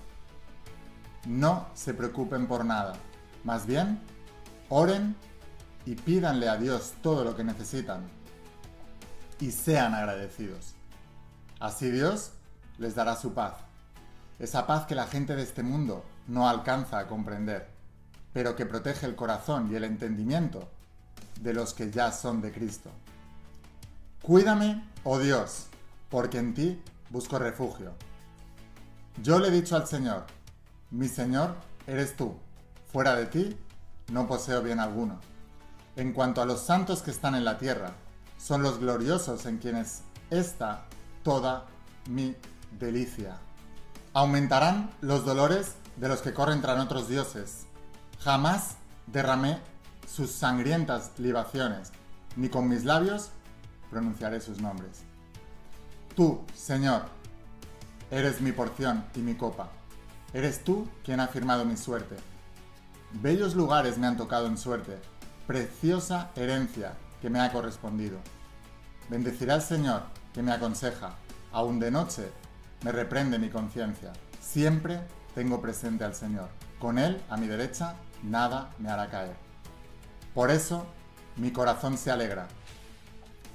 No 1.27 1.67
se 1.73 1.93
preocupen 1.93 2.47
por 2.47 2.63
nada, 2.63 2.93
más 3.43 3.65
bien, 3.65 3.99
oren 4.69 5.17
y 5.85 5.95
pídanle 5.95 6.47
a 6.47 6.55
Dios 6.55 6.93
todo 7.01 7.25
lo 7.25 7.35
que 7.35 7.43
necesitan 7.43 8.03
y 9.39 9.51
sean 9.51 9.93
agradecidos. 9.93 10.75
Así 11.59 11.91
Dios 11.91 12.31
les 12.77 12.95
dará 12.95 13.15
su 13.17 13.33
paz, 13.33 13.55
esa 14.39 14.67
paz 14.67 14.85
que 14.85 14.95
la 14.95 15.07
gente 15.07 15.35
de 15.35 15.43
este 15.43 15.63
mundo 15.63 16.03
no 16.27 16.47
alcanza 16.47 16.99
a 16.99 17.07
comprender, 17.07 17.67
pero 18.33 18.55
que 18.55 18.65
protege 18.65 19.05
el 19.05 19.15
corazón 19.15 19.69
y 19.71 19.75
el 19.75 19.83
entendimiento 19.83 20.69
de 21.41 21.53
los 21.53 21.73
que 21.73 21.91
ya 21.91 22.11
son 22.11 22.41
de 22.41 22.51
Cristo. 22.51 22.89
Cuídame, 24.21 24.83
oh 25.03 25.19
Dios, 25.19 25.67
porque 26.09 26.39
en 26.39 26.53
ti 26.53 26.81
busco 27.09 27.37
refugio. 27.39 27.91
Yo 29.21 29.39
le 29.39 29.49
he 29.49 29.51
dicho 29.51 29.75
al 29.75 29.87
Señor, 29.87 30.25
mi 30.91 31.07
Señor 31.07 31.55
eres 31.85 32.15
tú, 32.15 32.35
fuera 32.91 33.15
de 33.15 33.25
ti 33.25 33.57
no 34.11 34.27
poseo 34.27 34.61
bien 34.61 34.79
alguno. 34.79 35.19
En 35.95 36.13
cuanto 36.13 36.41
a 36.41 36.45
los 36.45 36.61
santos 36.61 37.01
que 37.01 37.11
están 37.11 37.35
en 37.35 37.45
la 37.45 37.57
tierra, 37.57 37.93
son 38.37 38.63
los 38.63 38.79
gloriosos 38.79 39.45
en 39.45 39.57
quienes 39.57 40.01
está 40.29 40.85
toda 41.23 41.65
mi 42.09 42.35
delicia. 42.79 43.37
Aumentarán 44.15 44.91
los 45.01 45.25
dolores 45.25 45.73
de 45.97 46.07
los 46.07 46.21
que 46.21 46.35
corren 46.35 46.61
tras 46.61 46.79
otros 46.79 47.07
dioses. 47.07 47.65
Jamás 48.19 48.75
derramé 49.07 49.59
sus 50.07 50.29
sangrientas 50.29 51.11
libaciones, 51.17 51.91
ni 52.35 52.47
con 52.49 52.69
mis 52.69 52.85
labios 52.85 53.31
pronunciaré 53.89 54.39
sus 54.39 54.61
nombres. 54.61 55.01
Tú, 56.15 56.41
Señor, 56.55 57.05
eres 58.11 58.39
mi 58.39 58.51
porción 58.51 59.03
y 59.15 59.19
mi 59.19 59.33
copa. 59.33 59.69
Eres 60.31 60.63
tú 60.63 60.87
quien 61.03 61.19
ha 61.19 61.27
firmado 61.27 61.65
mi 61.65 61.75
suerte. 61.75 62.15
Bellos 63.13 63.55
lugares 63.55 63.97
me 63.97 64.05
han 64.05 64.17
tocado 64.17 64.45
en 64.45 64.59
suerte, 64.59 64.99
preciosa 65.47 66.29
herencia 66.35 66.93
que 67.19 67.31
me 67.31 67.39
ha 67.39 67.51
correspondido. 67.51 68.19
Bendecirá 69.09 69.55
al 69.55 69.63
Señor 69.63 70.03
que 70.35 70.43
me 70.43 70.51
aconseja, 70.51 71.15
aún 71.51 71.79
de 71.79 71.89
noche 71.89 72.31
me 72.83 72.91
reprende 72.91 73.39
mi 73.39 73.49
conciencia. 73.49 74.11
Siempre 74.41 75.01
tengo 75.33 75.61
presente 75.61 76.03
al 76.03 76.13
Señor. 76.13 76.49
Con 76.79 76.99
Él, 76.99 77.21
a 77.29 77.37
mi 77.37 77.47
derecha, 77.47 77.95
nada 78.23 78.71
me 78.77 78.89
hará 78.89 79.09
caer. 79.09 79.35
Por 80.33 80.51
eso, 80.51 80.85
mi 81.37 81.51
corazón 81.51 81.97
se 81.97 82.11
alegra 82.11 82.47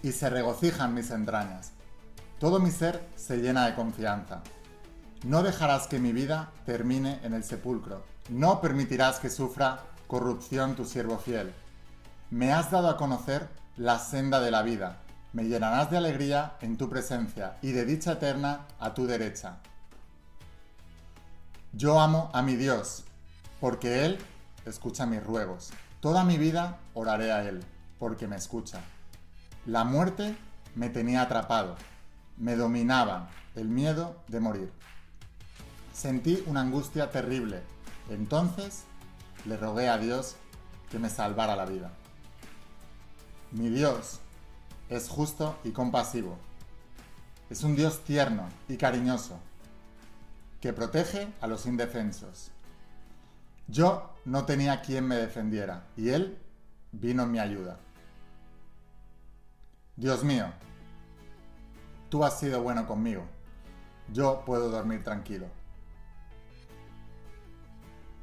y 0.02 0.12
se 0.12 0.30
regocijan 0.30 0.94
mis 0.94 1.10
entrañas. 1.10 1.72
Todo 2.38 2.58
mi 2.58 2.70
ser 2.70 3.06
se 3.16 3.36
llena 3.38 3.66
de 3.66 3.74
confianza. 3.74 4.42
No 5.24 5.42
dejarás 5.42 5.88
que 5.88 5.98
mi 5.98 6.12
vida 6.12 6.52
termine 6.64 7.20
en 7.22 7.34
el 7.34 7.44
sepulcro. 7.44 8.04
No 8.30 8.60
permitirás 8.60 9.18
que 9.18 9.30
sufra 9.30 9.80
corrupción 10.06 10.76
tu 10.76 10.84
siervo 10.84 11.18
fiel. 11.18 11.52
Me 12.30 12.52
has 12.52 12.70
dado 12.70 12.88
a 12.88 12.96
conocer 12.96 13.48
la 13.76 13.98
senda 13.98 14.40
de 14.40 14.50
la 14.50 14.62
vida 14.62 15.00
me 15.38 15.44
llenarás 15.44 15.88
de 15.88 15.96
alegría 15.96 16.56
en 16.62 16.76
tu 16.76 16.90
presencia 16.90 17.58
y 17.62 17.70
de 17.70 17.84
dicha 17.84 18.14
eterna 18.14 18.66
a 18.80 18.92
tu 18.92 19.06
derecha. 19.06 19.58
Yo 21.72 22.00
amo 22.00 22.28
a 22.34 22.42
mi 22.42 22.56
Dios, 22.56 23.04
porque 23.60 24.04
Él 24.04 24.18
escucha 24.66 25.06
mis 25.06 25.22
ruegos. 25.22 25.70
Toda 26.00 26.24
mi 26.24 26.38
vida 26.38 26.78
oraré 26.92 27.30
a 27.30 27.48
Él, 27.48 27.62
porque 28.00 28.26
me 28.26 28.34
escucha. 28.34 28.80
La 29.64 29.84
muerte 29.84 30.36
me 30.74 30.88
tenía 30.88 31.22
atrapado, 31.22 31.76
me 32.36 32.56
dominaba 32.56 33.28
el 33.54 33.68
miedo 33.68 34.16
de 34.26 34.40
morir. 34.40 34.72
Sentí 35.92 36.42
una 36.46 36.62
angustia 36.62 37.12
terrible. 37.12 37.62
Entonces 38.10 38.86
le 39.44 39.56
rogué 39.56 39.88
a 39.88 39.98
Dios 39.98 40.34
que 40.90 40.98
me 40.98 41.08
salvara 41.08 41.54
la 41.54 41.64
vida. 41.64 41.92
Mi 43.52 43.68
Dios 43.68 44.18
es 44.88 45.08
justo 45.08 45.58
y 45.64 45.70
compasivo. 45.70 46.38
Es 47.50 47.62
un 47.62 47.76
Dios 47.76 48.04
tierno 48.04 48.48
y 48.68 48.76
cariñoso, 48.76 49.38
que 50.60 50.72
protege 50.72 51.28
a 51.40 51.46
los 51.46 51.66
indefensos. 51.66 52.50
Yo 53.68 54.14
no 54.24 54.44
tenía 54.44 54.80
quien 54.82 55.06
me 55.06 55.16
defendiera, 55.16 55.86
y 55.96 56.10
Él 56.10 56.38
vino 56.92 57.24
en 57.24 57.32
mi 57.32 57.38
ayuda. 57.38 57.78
Dios 59.96 60.24
mío, 60.24 60.46
tú 62.08 62.24
has 62.24 62.38
sido 62.38 62.62
bueno 62.62 62.86
conmigo. 62.86 63.24
Yo 64.12 64.42
puedo 64.46 64.70
dormir 64.70 65.02
tranquilo. 65.04 65.46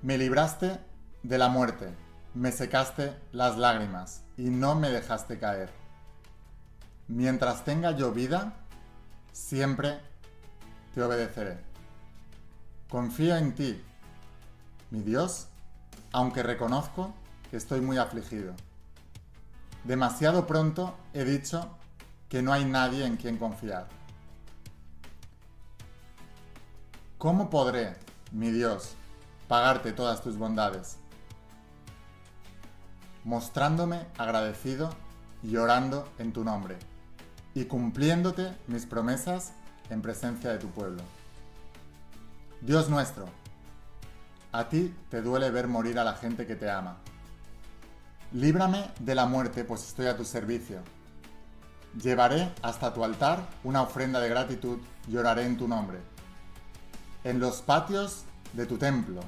Me 0.02 0.18
libraste 0.18 0.80
de 1.24 1.38
la 1.38 1.50
muerte, 1.50 1.94
me 2.34 2.52
secaste 2.52 3.16
las 3.32 3.58
lágrimas 3.58 4.24
y 4.38 4.50
no 4.50 4.76
me 4.76 4.90
dejaste 4.90 5.40
caer. 5.40 5.85
Mientras 7.08 7.64
tenga 7.64 7.92
yo 7.92 8.12
vida, 8.12 8.54
siempre 9.32 10.00
te 10.94 11.04
obedeceré. 11.04 11.60
Confío 12.90 13.36
en 13.36 13.54
ti, 13.54 13.84
mi 14.90 15.02
Dios, 15.02 15.48
aunque 16.12 16.42
reconozco 16.42 17.14
que 17.52 17.58
estoy 17.58 17.82
muy 17.82 17.98
afligido. 17.98 18.54
Demasiado 19.84 20.48
pronto 20.48 20.96
he 21.14 21.24
dicho 21.26 21.78
que 22.28 22.42
no 22.42 22.52
hay 22.52 22.66
nadie 22.66 23.06
en 23.06 23.18
quien 23.18 23.38
confiar. 23.38 23.88
¿Cómo 27.20 27.50
podré, 27.50 27.96
mi 28.32 28.50
Dios, 28.52 28.96
pagarte 29.48 29.94
todas 29.94 30.22
tus 30.22 30.38
bondades? 30.38 30.98
Mostrándome 33.24 34.08
agradecido 34.18 34.90
y 35.44 35.58
orando 35.58 36.08
en 36.18 36.34
tu 36.34 36.44
nombre, 36.44 36.78
y 37.56 37.66
cumpliéndote 37.66 38.54
mis 38.68 38.86
promesas 38.86 39.54
en 39.90 40.02
presencia 40.02 40.52
de 40.52 40.60
tu 40.60 40.68
pueblo. 40.68 41.02
Dios 42.62 42.90
nuestro, 42.90 43.26
a 44.52 44.68
ti 44.70 44.94
te 45.10 45.22
duele 45.22 45.50
ver 45.50 45.68
morir 45.68 45.98
a 45.98 46.04
la 46.04 46.14
gente 46.16 46.46
que 46.46 46.56
te 46.56 46.70
ama. 46.70 46.98
Líbrame 48.34 48.92
de 49.00 49.16
la 49.16 49.26
muerte, 49.26 49.64
pues 49.64 49.88
estoy 49.88 50.08
a 50.08 50.18
tu 50.18 50.26
servicio. 50.26 50.80
Llevaré 52.02 52.52
hasta 52.62 52.94
tu 52.94 53.04
altar 53.06 53.48
una 53.64 53.82
ofrenda 53.82 54.20
de 54.20 54.30
gratitud 54.30 54.80
y 55.08 55.16
oraré 55.16 55.46
en 55.46 55.58
tu 55.58 55.68
nombre. 55.68 56.00
En 57.24 57.40
los 57.40 57.62
patios 57.62 58.26
de 58.52 58.66
tu 58.66 58.78
templo. 58.78 59.22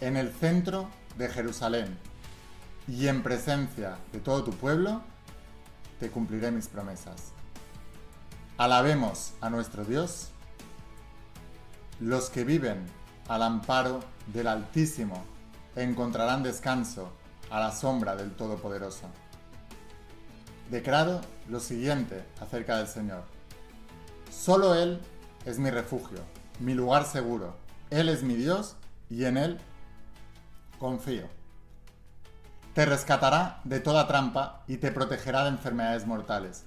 En 0.00 0.16
el 0.16 0.32
centro 0.32 0.88
de 1.16 1.28
Jerusalén. 1.28 2.09
Y 2.90 3.06
en 3.06 3.22
presencia 3.22 3.98
de 4.12 4.18
todo 4.18 4.42
tu 4.42 4.50
pueblo, 4.50 5.00
te 6.00 6.10
cumpliré 6.10 6.50
mis 6.50 6.66
promesas. 6.66 7.30
Alabemos 8.58 9.32
a 9.40 9.48
nuestro 9.48 9.84
Dios. 9.84 10.30
Los 12.00 12.30
que 12.30 12.42
viven 12.42 12.84
al 13.28 13.44
amparo 13.44 14.00
del 14.32 14.48
Altísimo 14.48 15.22
encontrarán 15.76 16.42
descanso 16.42 17.12
a 17.48 17.60
la 17.60 17.70
sombra 17.70 18.16
del 18.16 18.32
Todopoderoso. 18.32 19.06
Declaro 20.68 21.20
lo 21.48 21.60
siguiente 21.60 22.24
acerca 22.40 22.76
del 22.78 22.88
Señor. 22.88 23.22
Solo 24.32 24.74
Él 24.74 25.00
es 25.44 25.60
mi 25.60 25.70
refugio, 25.70 26.18
mi 26.58 26.74
lugar 26.74 27.04
seguro. 27.04 27.54
Él 27.90 28.08
es 28.08 28.24
mi 28.24 28.34
Dios 28.34 28.74
y 29.08 29.26
en 29.26 29.36
Él 29.36 29.60
confío. 30.80 31.39
Te 32.80 32.86
rescatará 32.86 33.60
de 33.64 33.78
toda 33.78 34.06
trampa 34.06 34.62
y 34.66 34.78
te 34.78 34.90
protegerá 34.90 35.42
de 35.42 35.50
enfermedades 35.50 36.06
mortales. 36.06 36.64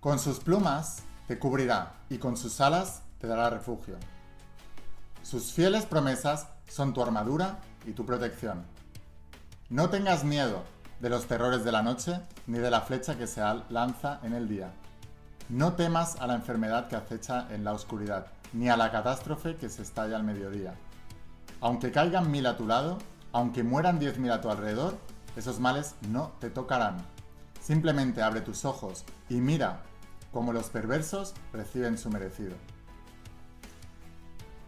Con 0.00 0.18
sus 0.18 0.38
plumas 0.38 0.98
te 1.26 1.38
cubrirá 1.38 1.94
y 2.10 2.18
con 2.18 2.36
sus 2.36 2.60
alas 2.60 3.00
te 3.18 3.26
dará 3.26 3.48
refugio. 3.48 3.96
Sus 5.22 5.54
fieles 5.54 5.86
promesas 5.86 6.48
son 6.68 6.92
tu 6.92 7.02
armadura 7.02 7.56
y 7.86 7.92
tu 7.92 8.04
protección. 8.04 8.66
No 9.70 9.88
tengas 9.88 10.24
miedo 10.24 10.62
de 11.00 11.08
los 11.08 11.24
terrores 11.24 11.64
de 11.64 11.72
la 11.72 11.80
noche 11.80 12.20
ni 12.46 12.58
de 12.58 12.70
la 12.70 12.82
flecha 12.82 13.16
que 13.16 13.26
se 13.26 13.40
lanza 13.70 14.20
en 14.22 14.34
el 14.34 14.46
día. 14.46 14.72
No 15.48 15.72
temas 15.72 16.16
a 16.20 16.26
la 16.26 16.34
enfermedad 16.34 16.86
que 16.86 16.96
acecha 16.96 17.46
en 17.48 17.64
la 17.64 17.72
oscuridad, 17.72 18.26
ni 18.52 18.68
a 18.68 18.76
la 18.76 18.92
catástrofe 18.92 19.56
que 19.56 19.70
se 19.70 19.80
estalla 19.80 20.16
al 20.16 20.24
mediodía. 20.24 20.74
Aunque 21.62 21.92
caigan 21.92 22.30
mil 22.30 22.44
a 22.44 22.58
tu 22.58 22.66
lado, 22.66 22.98
aunque 23.32 23.62
mueran 23.62 23.98
diez 23.98 24.18
mil 24.18 24.32
a 24.32 24.40
tu 24.40 24.50
alrededor, 24.50 24.98
esos 25.36 25.60
males 25.60 25.94
no 26.08 26.32
te 26.40 26.50
tocarán. 26.50 26.98
Simplemente 27.60 28.22
abre 28.22 28.40
tus 28.40 28.64
ojos 28.64 29.04
y 29.28 29.36
mira 29.36 29.82
cómo 30.32 30.52
los 30.52 30.70
perversos 30.70 31.34
reciben 31.52 31.98
su 31.98 32.10
merecido. 32.10 32.54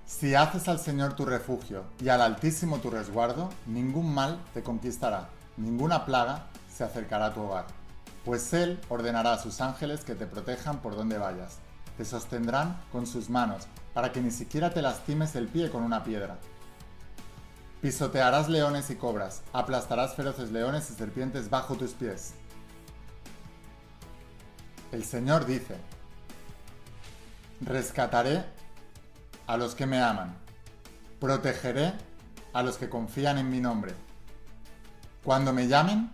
Si 0.07 0.35
haces 0.35 0.69
al 0.69 0.81
Señor 0.81 1.15
tu 1.15 1.25
refugio 1.25 1.85
y 2.01 2.09
al 2.09 2.21
Altísimo 2.21 2.79
tu 2.79 2.91
resguardo, 2.91 3.49
ningún 3.67 4.13
mal 4.13 4.41
te 4.53 4.63
conquistará, 4.63 5.29
ninguna 5.57 6.05
plaga 6.05 6.47
se 6.73 6.85
acercará 6.85 7.27
a 7.27 7.35
tu 7.35 7.43
hogar, 7.43 7.67
pues 8.25 8.53
Él 8.53 8.81
ordenará 8.89 9.35
a 9.35 9.39
sus 9.39 9.61
ángeles 9.61 10.05
que 10.05 10.15
te 10.15 10.27
protejan 10.27 10.81
por 10.81 10.97
donde 10.97 11.17
vayas. 11.17 11.59
Te 11.97 12.05
sostendrán 12.05 12.81
con 12.91 13.07
sus 13.07 13.31
manos, 13.31 13.67
para 13.95 14.13
que 14.13 14.21
ni 14.21 14.31
siquiera 14.31 14.71
te 14.71 14.83
lastimes 14.83 15.37
el 15.37 15.49
pie 15.49 15.71
con 15.71 15.83
una 15.83 16.03
piedra. 16.03 16.39
Pisotearás 17.81 18.51
leones 18.51 18.91
y 18.91 18.97
cobras, 18.97 19.41
aplastarás 19.55 20.15
feroces 20.15 20.51
leones 20.51 20.91
y 20.91 20.95
serpientes 20.95 21.49
bajo 21.49 21.77
tus 21.77 21.93
pies. 21.93 22.35
El 24.93 25.03
Señor 25.03 25.47
dice, 25.47 25.79
rescataré 27.63 28.45
a 29.47 29.57
los 29.57 29.75
que 29.75 29.87
me 29.87 30.03
aman, 30.03 30.37
protegeré 31.21 31.95
a 32.53 32.63
los 32.63 32.77
que 32.77 32.91
confían 32.91 33.39
en 33.39 33.49
mi 33.49 33.63
nombre. 33.63 33.95
Cuando 35.25 35.55
me 35.55 35.67
llamen, 35.67 36.11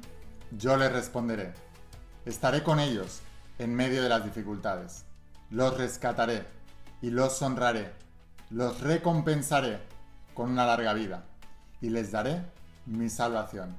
yo 0.53 0.77
les 0.77 0.93
responderé. 0.93 1.53
Estaré 2.27 2.63
con 2.63 2.79
ellos 2.79 3.23
en 3.59 3.75
medio 3.75 4.05
de 4.05 4.09
las 4.09 4.23
dificultades. 4.23 5.05
Los 5.51 5.77
rescataré 5.77 6.47
y 7.03 7.11
los 7.11 7.43
honraré. 7.43 7.93
Los 8.51 8.83
recompensaré 8.83 9.81
con 10.33 10.53
una 10.53 10.65
larga 10.65 10.93
vida 10.93 11.25
y 11.81 11.91
les 11.91 12.13
daré 12.13 12.43
mi 12.87 13.09
salvación. 13.09 13.77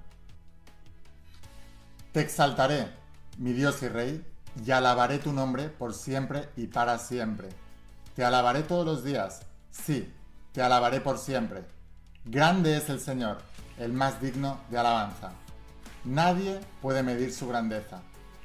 Te 2.11 2.21
exaltaré, 2.21 2.87
mi 3.37 3.53
Dios 3.53 3.81
y 3.83 3.87
Rey, 3.87 4.25
y 4.65 4.71
alabaré 4.71 5.19
tu 5.19 5.33
nombre 5.33 5.69
por 5.69 5.93
siempre 5.93 6.49
y 6.55 6.67
para 6.67 6.99
siempre. 6.99 7.49
Te 8.15 8.23
alabaré 8.23 8.63
todos 8.63 8.85
los 8.85 9.03
días, 9.03 9.41
sí, 9.71 10.11
te 10.51 10.61
alabaré 10.61 11.01
por 11.01 11.17
siempre. 11.17 11.63
Grande 12.25 12.77
es 12.77 12.89
el 12.89 12.99
Señor, 12.99 13.37
el 13.77 13.93
más 13.93 14.19
digno 14.21 14.59
de 14.69 14.77
alabanza. 14.77 15.31
Nadie 16.03 16.59
puede 16.81 17.03
medir 17.03 17.33
su 17.33 17.47
grandeza. 17.47 18.01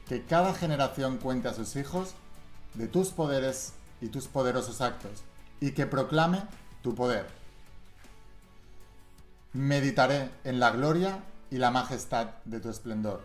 Que 0.06 0.24
cada 0.24 0.52
generación 0.52 1.16
cuente 1.16 1.48
a 1.48 1.54
sus 1.54 1.74
hijos 1.76 2.14
de 2.74 2.86
tus 2.86 3.10
poderes 3.10 3.72
y 4.00 4.08
tus 4.08 4.28
poderosos 4.28 4.80
actos, 4.80 5.22
y 5.60 5.72
que 5.72 5.86
proclame 5.86 6.42
tu 6.82 6.94
poder 6.94 7.41
Meditaré 9.54 10.30
en 10.44 10.60
la 10.60 10.70
gloria 10.70 11.22
y 11.50 11.58
la 11.58 11.70
majestad 11.70 12.28
de 12.46 12.58
tu 12.58 12.70
esplendor 12.70 13.20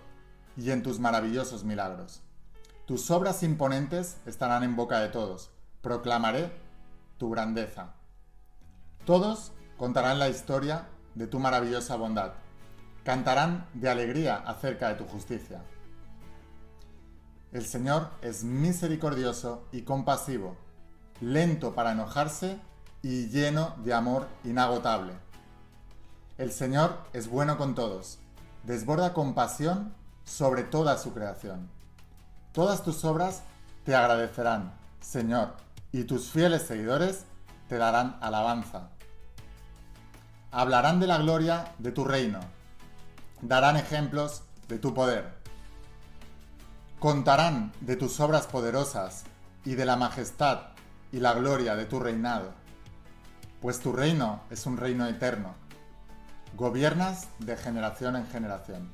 y 0.57 0.71
en 0.71 0.83
tus 0.83 0.99
maravillosos 0.99 1.63
milagros. 1.63 2.21
Tus 2.85 3.09
obras 3.11 3.43
imponentes 3.43 4.17
estarán 4.25 4.63
en 4.63 4.75
boca 4.75 4.99
de 4.99 5.07
todos. 5.07 5.51
Proclamaré 5.81 6.51
tu 7.17 7.29
grandeza. 7.29 7.93
Todos 9.05 9.53
contarán 9.77 10.19
la 10.19 10.27
historia 10.27 10.89
de 11.15 11.27
tu 11.27 11.39
maravillosa 11.39 11.95
bondad. 11.95 12.33
Cantarán 13.05 13.65
de 13.73 13.87
alegría 13.87 14.35
acerca 14.35 14.89
de 14.89 14.95
tu 14.95 15.05
justicia. 15.05 15.61
El 17.53 17.65
Señor 17.65 18.09
es 18.21 18.43
misericordioso 18.43 19.65
y 19.71 19.83
compasivo, 19.83 20.57
lento 21.21 21.73
para 21.73 21.93
enojarse 21.93 22.59
y 23.01 23.27
lleno 23.29 23.77
de 23.85 23.93
amor 23.93 24.27
inagotable 24.43 25.25
el 26.37 26.51
Señor 26.51 26.99
es 27.13 27.29
bueno 27.29 27.57
con 27.57 27.73
todos, 27.73 28.19
desborda 28.63 29.13
compasión 29.13 29.93
sobre 30.23 30.63
toda 30.63 30.97
su 30.97 31.13
creación. 31.13 31.67
Todas 32.51 32.83
tus 32.83 33.03
obras 33.05 33.41
te 33.85 33.95
agradecerán, 33.95 34.73
Señor, 35.01 35.55
y 35.91 36.03
tus 36.03 36.29
fieles 36.29 36.61
seguidores 36.61 37.25
te 37.67 37.77
darán 37.77 38.17
alabanza. 38.21 38.89
Hablarán 40.51 40.99
de 40.99 41.07
la 41.07 41.17
gloria 41.17 41.73
de 41.79 41.91
tu 41.91 42.05
reino, 42.05 42.39
darán 43.41 43.75
ejemplos 43.75 44.43
de 44.67 44.77
tu 44.77 44.93
poder. 44.93 45.33
Contarán 46.99 47.71
de 47.81 47.95
tus 47.95 48.19
obras 48.19 48.45
poderosas 48.45 49.23
y 49.65 49.73
de 49.73 49.85
la 49.85 49.95
majestad 49.95 50.59
y 51.11 51.19
la 51.19 51.33
gloria 51.33 51.75
de 51.75 51.85
tu 51.85 51.99
reinado, 51.99 52.51
pues 53.59 53.79
tu 53.79 53.91
reino 53.91 54.41
es 54.51 54.65
un 54.67 54.77
reino 54.77 55.07
eterno 55.07 55.66
Gobiernas 56.55 57.27
de 57.39 57.55
generación 57.55 58.15
en 58.15 58.27
generación. 58.27 58.89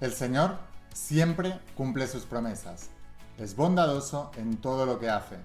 El 0.00 0.12
Señor 0.12 0.58
siempre 0.92 1.58
cumple 1.76 2.06
sus 2.06 2.24
promesas. 2.24 2.90
Es 3.38 3.56
bondadoso 3.56 4.30
en 4.36 4.56
todo 4.58 4.86
lo 4.86 4.98
que 4.98 5.10
hace. 5.10 5.38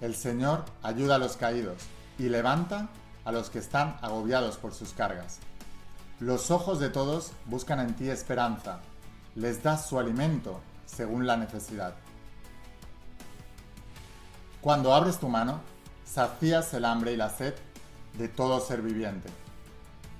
El 0.00 0.14
Señor 0.14 0.64
ayuda 0.82 1.16
a 1.16 1.18
los 1.18 1.36
caídos 1.36 1.82
y 2.18 2.28
levanta 2.28 2.88
a 3.24 3.32
los 3.32 3.50
que 3.50 3.58
están 3.58 3.96
agobiados 4.02 4.58
por 4.58 4.74
sus 4.74 4.92
cargas. 4.92 5.38
Los 6.20 6.50
ojos 6.50 6.78
de 6.78 6.90
todos 6.90 7.32
buscan 7.46 7.80
en 7.80 7.94
ti 7.94 8.08
esperanza. 8.10 8.80
Les 9.34 9.62
das 9.62 9.86
su 9.86 9.98
alimento 9.98 10.60
según 10.86 11.26
la 11.26 11.36
necesidad. 11.36 11.94
Cuando 14.60 14.94
abres 14.94 15.18
tu 15.18 15.28
mano, 15.28 15.60
sacías 16.04 16.72
el 16.74 16.84
hambre 16.84 17.12
y 17.12 17.16
la 17.16 17.30
sed 17.30 17.54
de 18.18 18.28
todo 18.28 18.60
ser 18.60 18.82
viviente. 18.82 19.28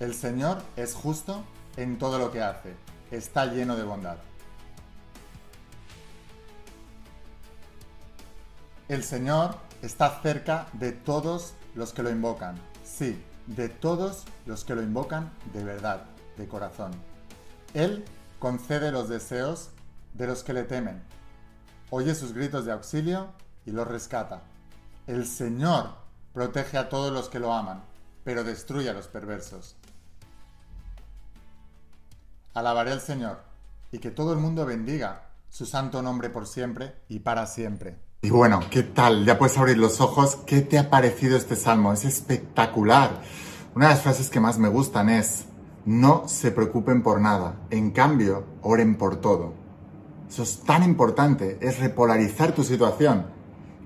El 0.00 0.14
Señor 0.14 0.62
es 0.76 0.94
justo 0.94 1.44
en 1.76 1.98
todo 1.98 2.18
lo 2.18 2.30
que 2.30 2.42
hace 2.42 2.74
está 3.12 3.46
lleno 3.46 3.76
de 3.76 3.84
bondad. 3.84 4.16
El 8.88 9.04
Señor 9.04 9.54
está 9.82 10.20
cerca 10.22 10.66
de 10.72 10.92
todos 10.92 11.54
los 11.74 11.92
que 11.92 12.02
lo 12.02 12.10
invocan. 12.10 12.56
Sí, 12.84 13.22
de 13.46 13.68
todos 13.68 14.24
los 14.46 14.64
que 14.64 14.74
lo 14.74 14.82
invocan 14.82 15.30
de 15.52 15.64
verdad, 15.64 16.04
de 16.36 16.48
corazón. 16.48 16.92
Él 17.74 18.04
concede 18.38 18.92
los 18.92 19.08
deseos 19.08 19.70
de 20.14 20.26
los 20.26 20.42
que 20.42 20.52
le 20.52 20.64
temen. 20.64 21.02
Oye 21.90 22.14
sus 22.14 22.32
gritos 22.32 22.64
de 22.64 22.72
auxilio 22.72 23.28
y 23.66 23.70
los 23.70 23.86
rescata. 23.86 24.42
El 25.06 25.26
Señor 25.26 26.01
protege 26.32 26.78
a 26.78 26.88
todos 26.88 27.12
los 27.12 27.28
que 27.28 27.38
lo 27.38 27.52
aman, 27.52 27.82
pero 28.24 28.44
destruye 28.44 28.88
a 28.88 28.94
los 28.94 29.08
perversos. 29.08 29.76
Alabaré 32.54 32.92
al 32.92 33.00
Señor 33.00 33.42
y 33.90 33.98
que 33.98 34.10
todo 34.10 34.32
el 34.32 34.38
mundo 34.38 34.66
bendiga 34.66 35.28
su 35.48 35.66
santo 35.66 36.02
nombre 36.02 36.30
por 36.30 36.46
siempre 36.46 36.94
y 37.08 37.20
para 37.20 37.46
siempre. 37.46 37.98
Y 38.22 38.30
bueno, 38.30 38.60
¿qué 38.70 38.82
tal? 38.82 39.24
Ya 39.24 39.38
puedes 39.38 39.58
abrir 39.58 39.78
los 39.78 40.00
ojos. 40.00 40.36
¿Qué 40.46 40.60
te 40.60 40.78
ha 40.78 40.88
parecido 40.88 41.36
este 41.36 41.56
salmo? 41.56 41.92
Es 41.92 42.04
espectacular. 42.04 43.20
Una 43.74 43.88
de 43.88 43.94
las 43.94 44.02
frases 44.02 44.30
que 44.30 44.40
más 44.40 44.58
me 44.58 44.68
gustan 44.68 45.08
es, 45.08 45.46
no 45.84 46.28
se 46.28 46.52
preocupen 46.52 47.02
por 47.02 47.20
nada, 47.20 47.56
en 47.70 47.90
cambio, 47.90 48.44
oren 48.62 48.96
por 48.96 49.16
todo. 49.16 49.54
Eso 50.28 50.44
es 50.44 50.60
tan 50.60 50.82
importante, 50.82 51.58
es 51.60 51.80
repolarizar 51.80 52.54
tu 52.54 52.64
situación, 52.64 53.26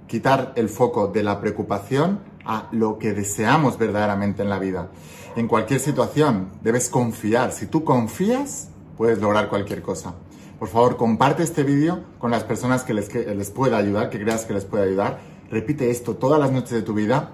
quitar 0.06 0.52
el 0.56 0.68
foco 0.68 1.08
de 1.08 1.22
la 1.22 1.40
preocupación 1.40 2.20
a 2.46 2.68
lo 2.72 2.98
que 2.98 3.12
deseamos 3.12 3.76
verdaderamente 3.76 4.42
en 4.42 4.48
la 4.48 4.58
vida. 4.58 4.88
En 5.36 5.48
cualquier 5.48 5.80
situación 5.80 6.48
debes 6.62 6.88
confiar. 6.88 7.52
Si 7.52 7.66
tú 7.66 7.84
confías, 7.84 8.68
puedes 8.96 9.18
lograr 9.18 9.48
cualquier 9.48 9.82
cosa. 9.82 10.14
Por 10.58 10.68
favor, 10.68 10.96
comparte 10.96 11.42
este 11.42 11.62
vídeo 11.62 12.02
con 12.18 12.30
las 12.30 12.44
personas 12.44 12.82
que 12.82 12.94
les, 12.94 13.10
que 13.10 13.34
les 13.34 13.50
pueda 13.50 13.76
ayudar, 13.76 14.08
que 14.08 14.18
creas 14.18 14.46
que 14.46 14.54
les 14.54 14.64
pueda 14.64 14.84
ayudar. 14.84 15.20
Repite 15.50 15.90
esto 15.90 16.16
todas 16.16 16.40
las 16.40 16.50
noches 16.50 16.70
de 16.70 16.82
tu 16.82 16.94
vida 16.94 17.32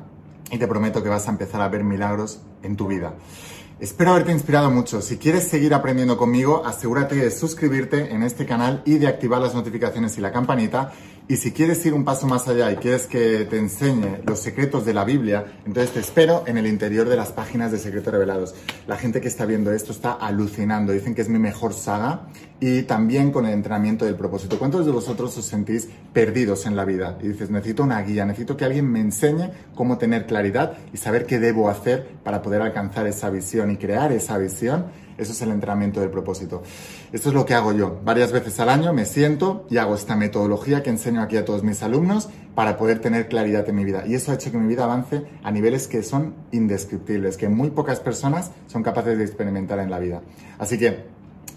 y 0.51 0.59
te 0.59 0.67
prometo 0.67 1.03
que 1.03 1.09
vas 1.09 1.29
a 1.29 1.31
empezar 1.31 1.61
a 1.61 1.69
ver 1.69 1.85
milagros 1.85 2.41
en 2.63 2.77
tu 2.77 2.89
vida. 2.89 3.15
Espero 3.83 4.13
haberte 4.13 4.31
inspirado 4.31 4.71
mucho. 4.71 5.03
Si 5.03 5.19
quieres 5.19 5.49
seguir 5.49 5.75
aprendiendo 5.75 6.17
conmigo, 6.17 6.65
asegúrate 6.65 7.17
de 7.17 7.31
suscribirte 7.33 8.13
en 8.13 8.23
este 8.23 8.47
canal 8.47 8.83
y 8.85 8.99
de 8.99 9.09
activar 9.09 9.41
las 9.41 9.55
notificaciones 9.55 10.17
y 10.19 10.21
la 10.21 10.31
campanita. 10.31 10.93
Y 11.29 11.37
si 11.37 11.53
quieres 11.53 11.85
ir 11.87 11.95
un 11.95 12.05
paso 12.05 12.27
más 12.27 12.49
allá 12.49 12.73
y 12.73 12.77
quieres 12.77 13.07
que 13.07 13.47
te 13.49 13.57
enseñe 13.57 14.23
los 14.27 14.41
secretos 14.41 14.85
de 14.85 14.93
la 14.93 15.05
Biblia, 15.05 15.45
entonces 15.65 15.93
te 15.93 16.01
espero 16.01 16.43
en 16.47 16.59
el 16.59 16.67
interior 16.67 17.09
de 17.09 17.17
las 17.17 17.31
páginas 17.31 17.71
de 17.71 17.79
Secretos 17.79 18.13
Revelados. 18.13 18.55
La 18.89 18.97
gente 18.97 19.21
que 19.21 19.29
está 19.29 19.47
viendo 19.47 19.73
esto 19.73 19.93
está 19.93 20.13
alucinando. 20.13 20.93
Dicen 20.93 21.15
que 21.15 21.23
es 21.23 21.29
mi 21.29 21.39
mejor 21.39 21.75
saga 21.75 22.23
y 22.59 22.83
también 22.83 23.31
con 23.31 23.47
el 23.47 23.53
entrenamiento 23.53 24.05
del 24.05 24.17
propósito. 24.17 24.59
¿Cuántos 24.59 24.85
de 24.85 24.93
vosotros 24.93 25.37
os 25.39 25.45
sentís 25.45 25.89
perdidos 26.13 26.67
en 26.67 26.75
la 26.75 26.85
vida? 26.85 27.17
Y 27.23 27.29
dices, 27.29 27.51
necesito 27.51 27.85
una 27.85 28.03
guía, 28.03 28.25
necesito 28.25 28.57
que 28.57 28.65
alguien 28.65 28.91
me 28.91 29.01
enseñe 29.01 29.51
cómo 29.77 29.99
tener 29.99 30.27
claridad 30.27 30.77
y 30.93 30.97
saber 30.97 31.25
qué 31.27 31.39
debo 31.39 31.71
hacer 31.71 32.09
para 32.25 32.43
poder 32.43 32.63
alcanzar 32.63 33.07
esa 33.07 33.31
visión 33.31 33.71
y 33.71 33.77
crear 33.77 34.11
esa 34.11 34.39
visión 34.39 34.87
eso 35.19 35.33
es 35.33 35.43
el 35.43 35.51
entrenamiento 35.51 36.01
del 36.01 36.11
propósito. 36.11 36.63
Esto 37.13 37.29
es 37.29 37.35
lo 37.35 37.45
que 37.45 37.55
hago 37.55 37.73
yo. 37.73 38.01
Varias 38.05 38.33
veces 38.33 38.59
al 38.61 38.69
año 38.69 38.93
me 38.93 39.05
siento 39.05 39.67
y 39.71 39.77
hago 39.77 39.95
esta 39.95 40.17
metodología 40.17 40.83
que 40.83 40.91
enseño 40.91 41.23
aquí 41.23 41.37
a 41.37 41.45
todos 41.45 41.63
mis 41.63 41.83
alumnos 41.83 42.29
para 42.55 42.77
poder 42.77 43.01
tener 43.01 43.29
claridad 43.29 43.69
en 43.69 43.77
mi 43.77 43.85
vida. 43.85 44.05
Y 44.07 44.15
eso 44.15 44.33
ha 44.33 44.35
hecho 44.35 44.51
que 44.51 44.59
mi 44.59 44.69
vida 44.69 44.85
avance 44.85 45.25
a 45.43 45.51
niveles 45.51 45.89
que 45.89 46.03
son 46.03 46.35
indescriptibles, 46.51 47.37
que 47.37 47.49
muy 47.49 47.71
pocas 47.71 48.01
personas 48.01 48.51
son 48.67 48.83
capaces 48.83 49.19
de 49.19 49.25
experimentar 49.25 49.79
en 49.79 49.91
la 49.91 49.99
vida. 49.99 50.23
Así 50.59 50.79
que 50.79 51.05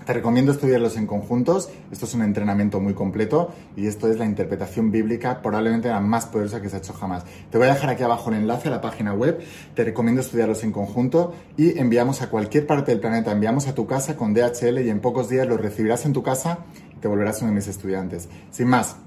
te 0.06 0.13
recomiendo 0.13 0.52
estudiarlos 0.52 0.98
en 0.98 1.08
conjuntos. 1.08 1.70
Esto 1.91 2.06
es 2.06 2.13
un 2.13 2.22
entrenamiento 2.22 2.80
muy 2.80 2.94
completo 2.94 3.52
y 3.76 3.88
esto 3.88 4.08
es 4.08 4.20
la 4.20 4.26
interpretación 4.26 4.91
bíblica 4.91 5.41
probablemente 5.41 5.89
la 5.89 6.00
más 6.00 6.28
poderosa 6.28 6.62
que 6.62 6.70
se 6.70 6.76
ha 6.76 6.80
hecho 6.80 6.94
jamás. 6.94 7.24
Te 7.50 7.58
voy 7.58 7.68
a 7.68 7.74
dejar 7.74 7.89
aquí 7.89 8.04
abajo 8.04 8.30
el 8.30 8.38
enlace 8.38 8.68
a 8.68 8.72
la 8.72 8.82
página 8.82 9.13
web. 9.13 9.39
Te 9.74 9.84
recomiendo 9.84 10.22
estudiarlos 10.22 10.63
en 10.63 10.72
conjunto 10.72 11.34
y 11.58 11.80
enviamos 11.80 12.22
a 12.22 12.30
cualquier 12.30 12.68
parte 12.68 12.91
del 12.91 13.00
planeta. 13.00 13.32
Enviamos 13.32 13.68
a 13.68 13.74
tu 13.74 13.88
casa 13.88 14.15
con 14.15 14.34
DHL 14.34 14.80
y 14.80 14.89
en 14.89 15.00
pocos 15.00 15.28
días 15.28 15.48
los 15.48 15.60
recibirás 15.60 16.06
en 16.06 16.13
tu 16.13 16.22
casa 16.22 16.60
y 16.96 17.00
te 17.00 17.08
volverás 17.08 17.41
uno 17.41 17.50
de 17.50 17.56
mis 17.56 17.68
estudiantes. 17.68 18.30
Sin 18.52 18.68
más, 18.68 18.98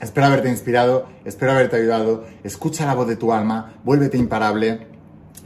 espero 0.00 0.26
haberte 0.26 0.50
inspirado, 0.50 1.06
espero 1.24 1.52
haberte 1.52 1.76
ayudado. 1.76 2.24
Escucha 2.42 2.84
la 2.84 2.94
voz 2.94 3.08
de 3.08 3.16
tu 3.16 3.32
alma, 3.32 3.76
vuélvete 3.82 4.18
imparable. 4.18 4.88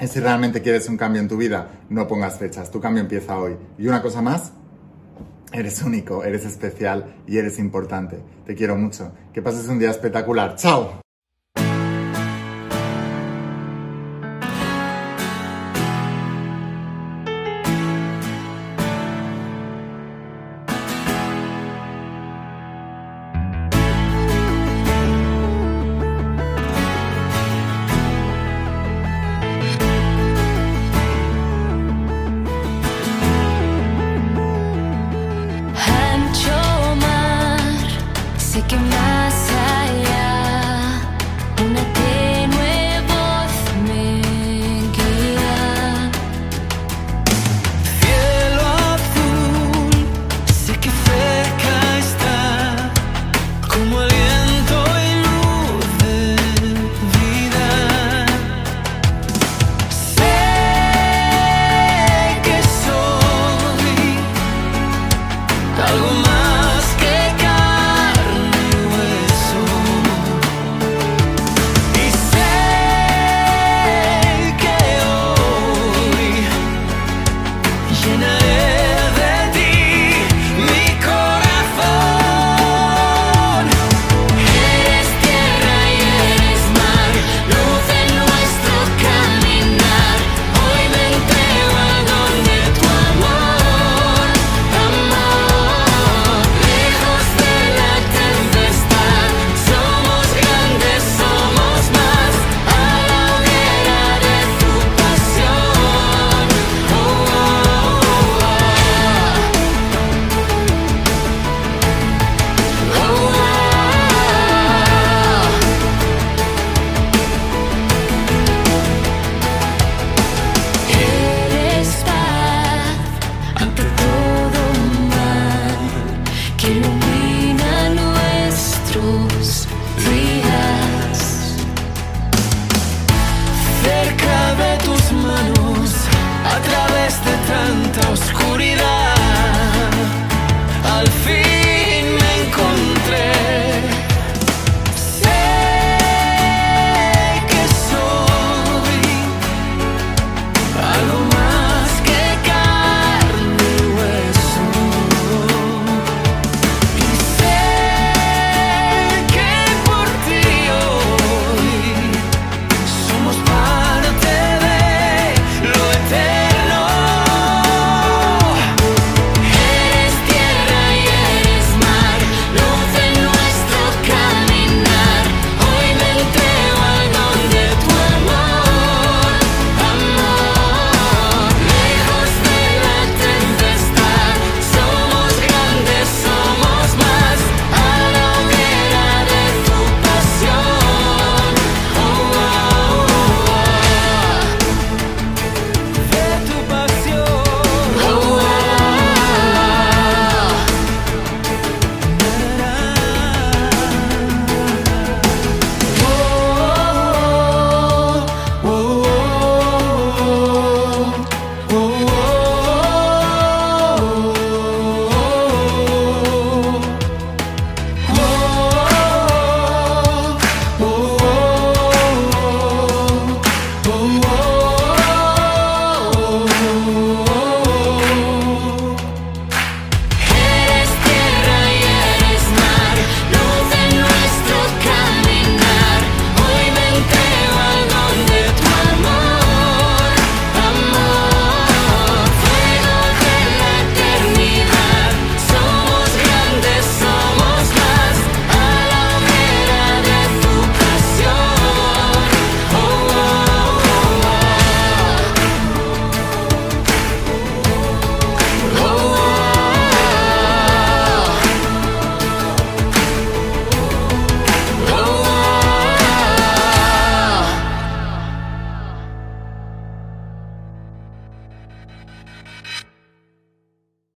Y 0.00 0.06
si 0.06 0.20
realmente 0.20 0.62
quieres 0.62 0.88
un 0.88 0.96
cambio 0.96 1.20
en 1.20 1.28
tu 1.28 1.36
vida, 1.36 1.80
no 1.88 2.06
pongas 2.06 2.38
fechas, 2.38 2.70
tu 2.70 2.80
cambio 2.80 3.02
empieza 3.02 3.38
hoy. 3.38 3.56
Y 3.78 3.88
una 3.88 4.00
cosa 4.00 4.22
más, 4.22 4.52
Eres 5.52 5.82
único, 5.82 6.24
eres 6.24 6.44
especial 6.44 7.14
y 7.26 7.38
eres 7.38 7.58
importante. 7.58 8.18
Te 8.44 8.54
quiero 8.54 8.76
mucho. 8.76 9.12
Que 9.32 9.42
pases 9.42 9.68
un 9.68 9.78
día 9.78 9.90
espectacular. 9.90 10.56
¡Chao! 10.56 11.00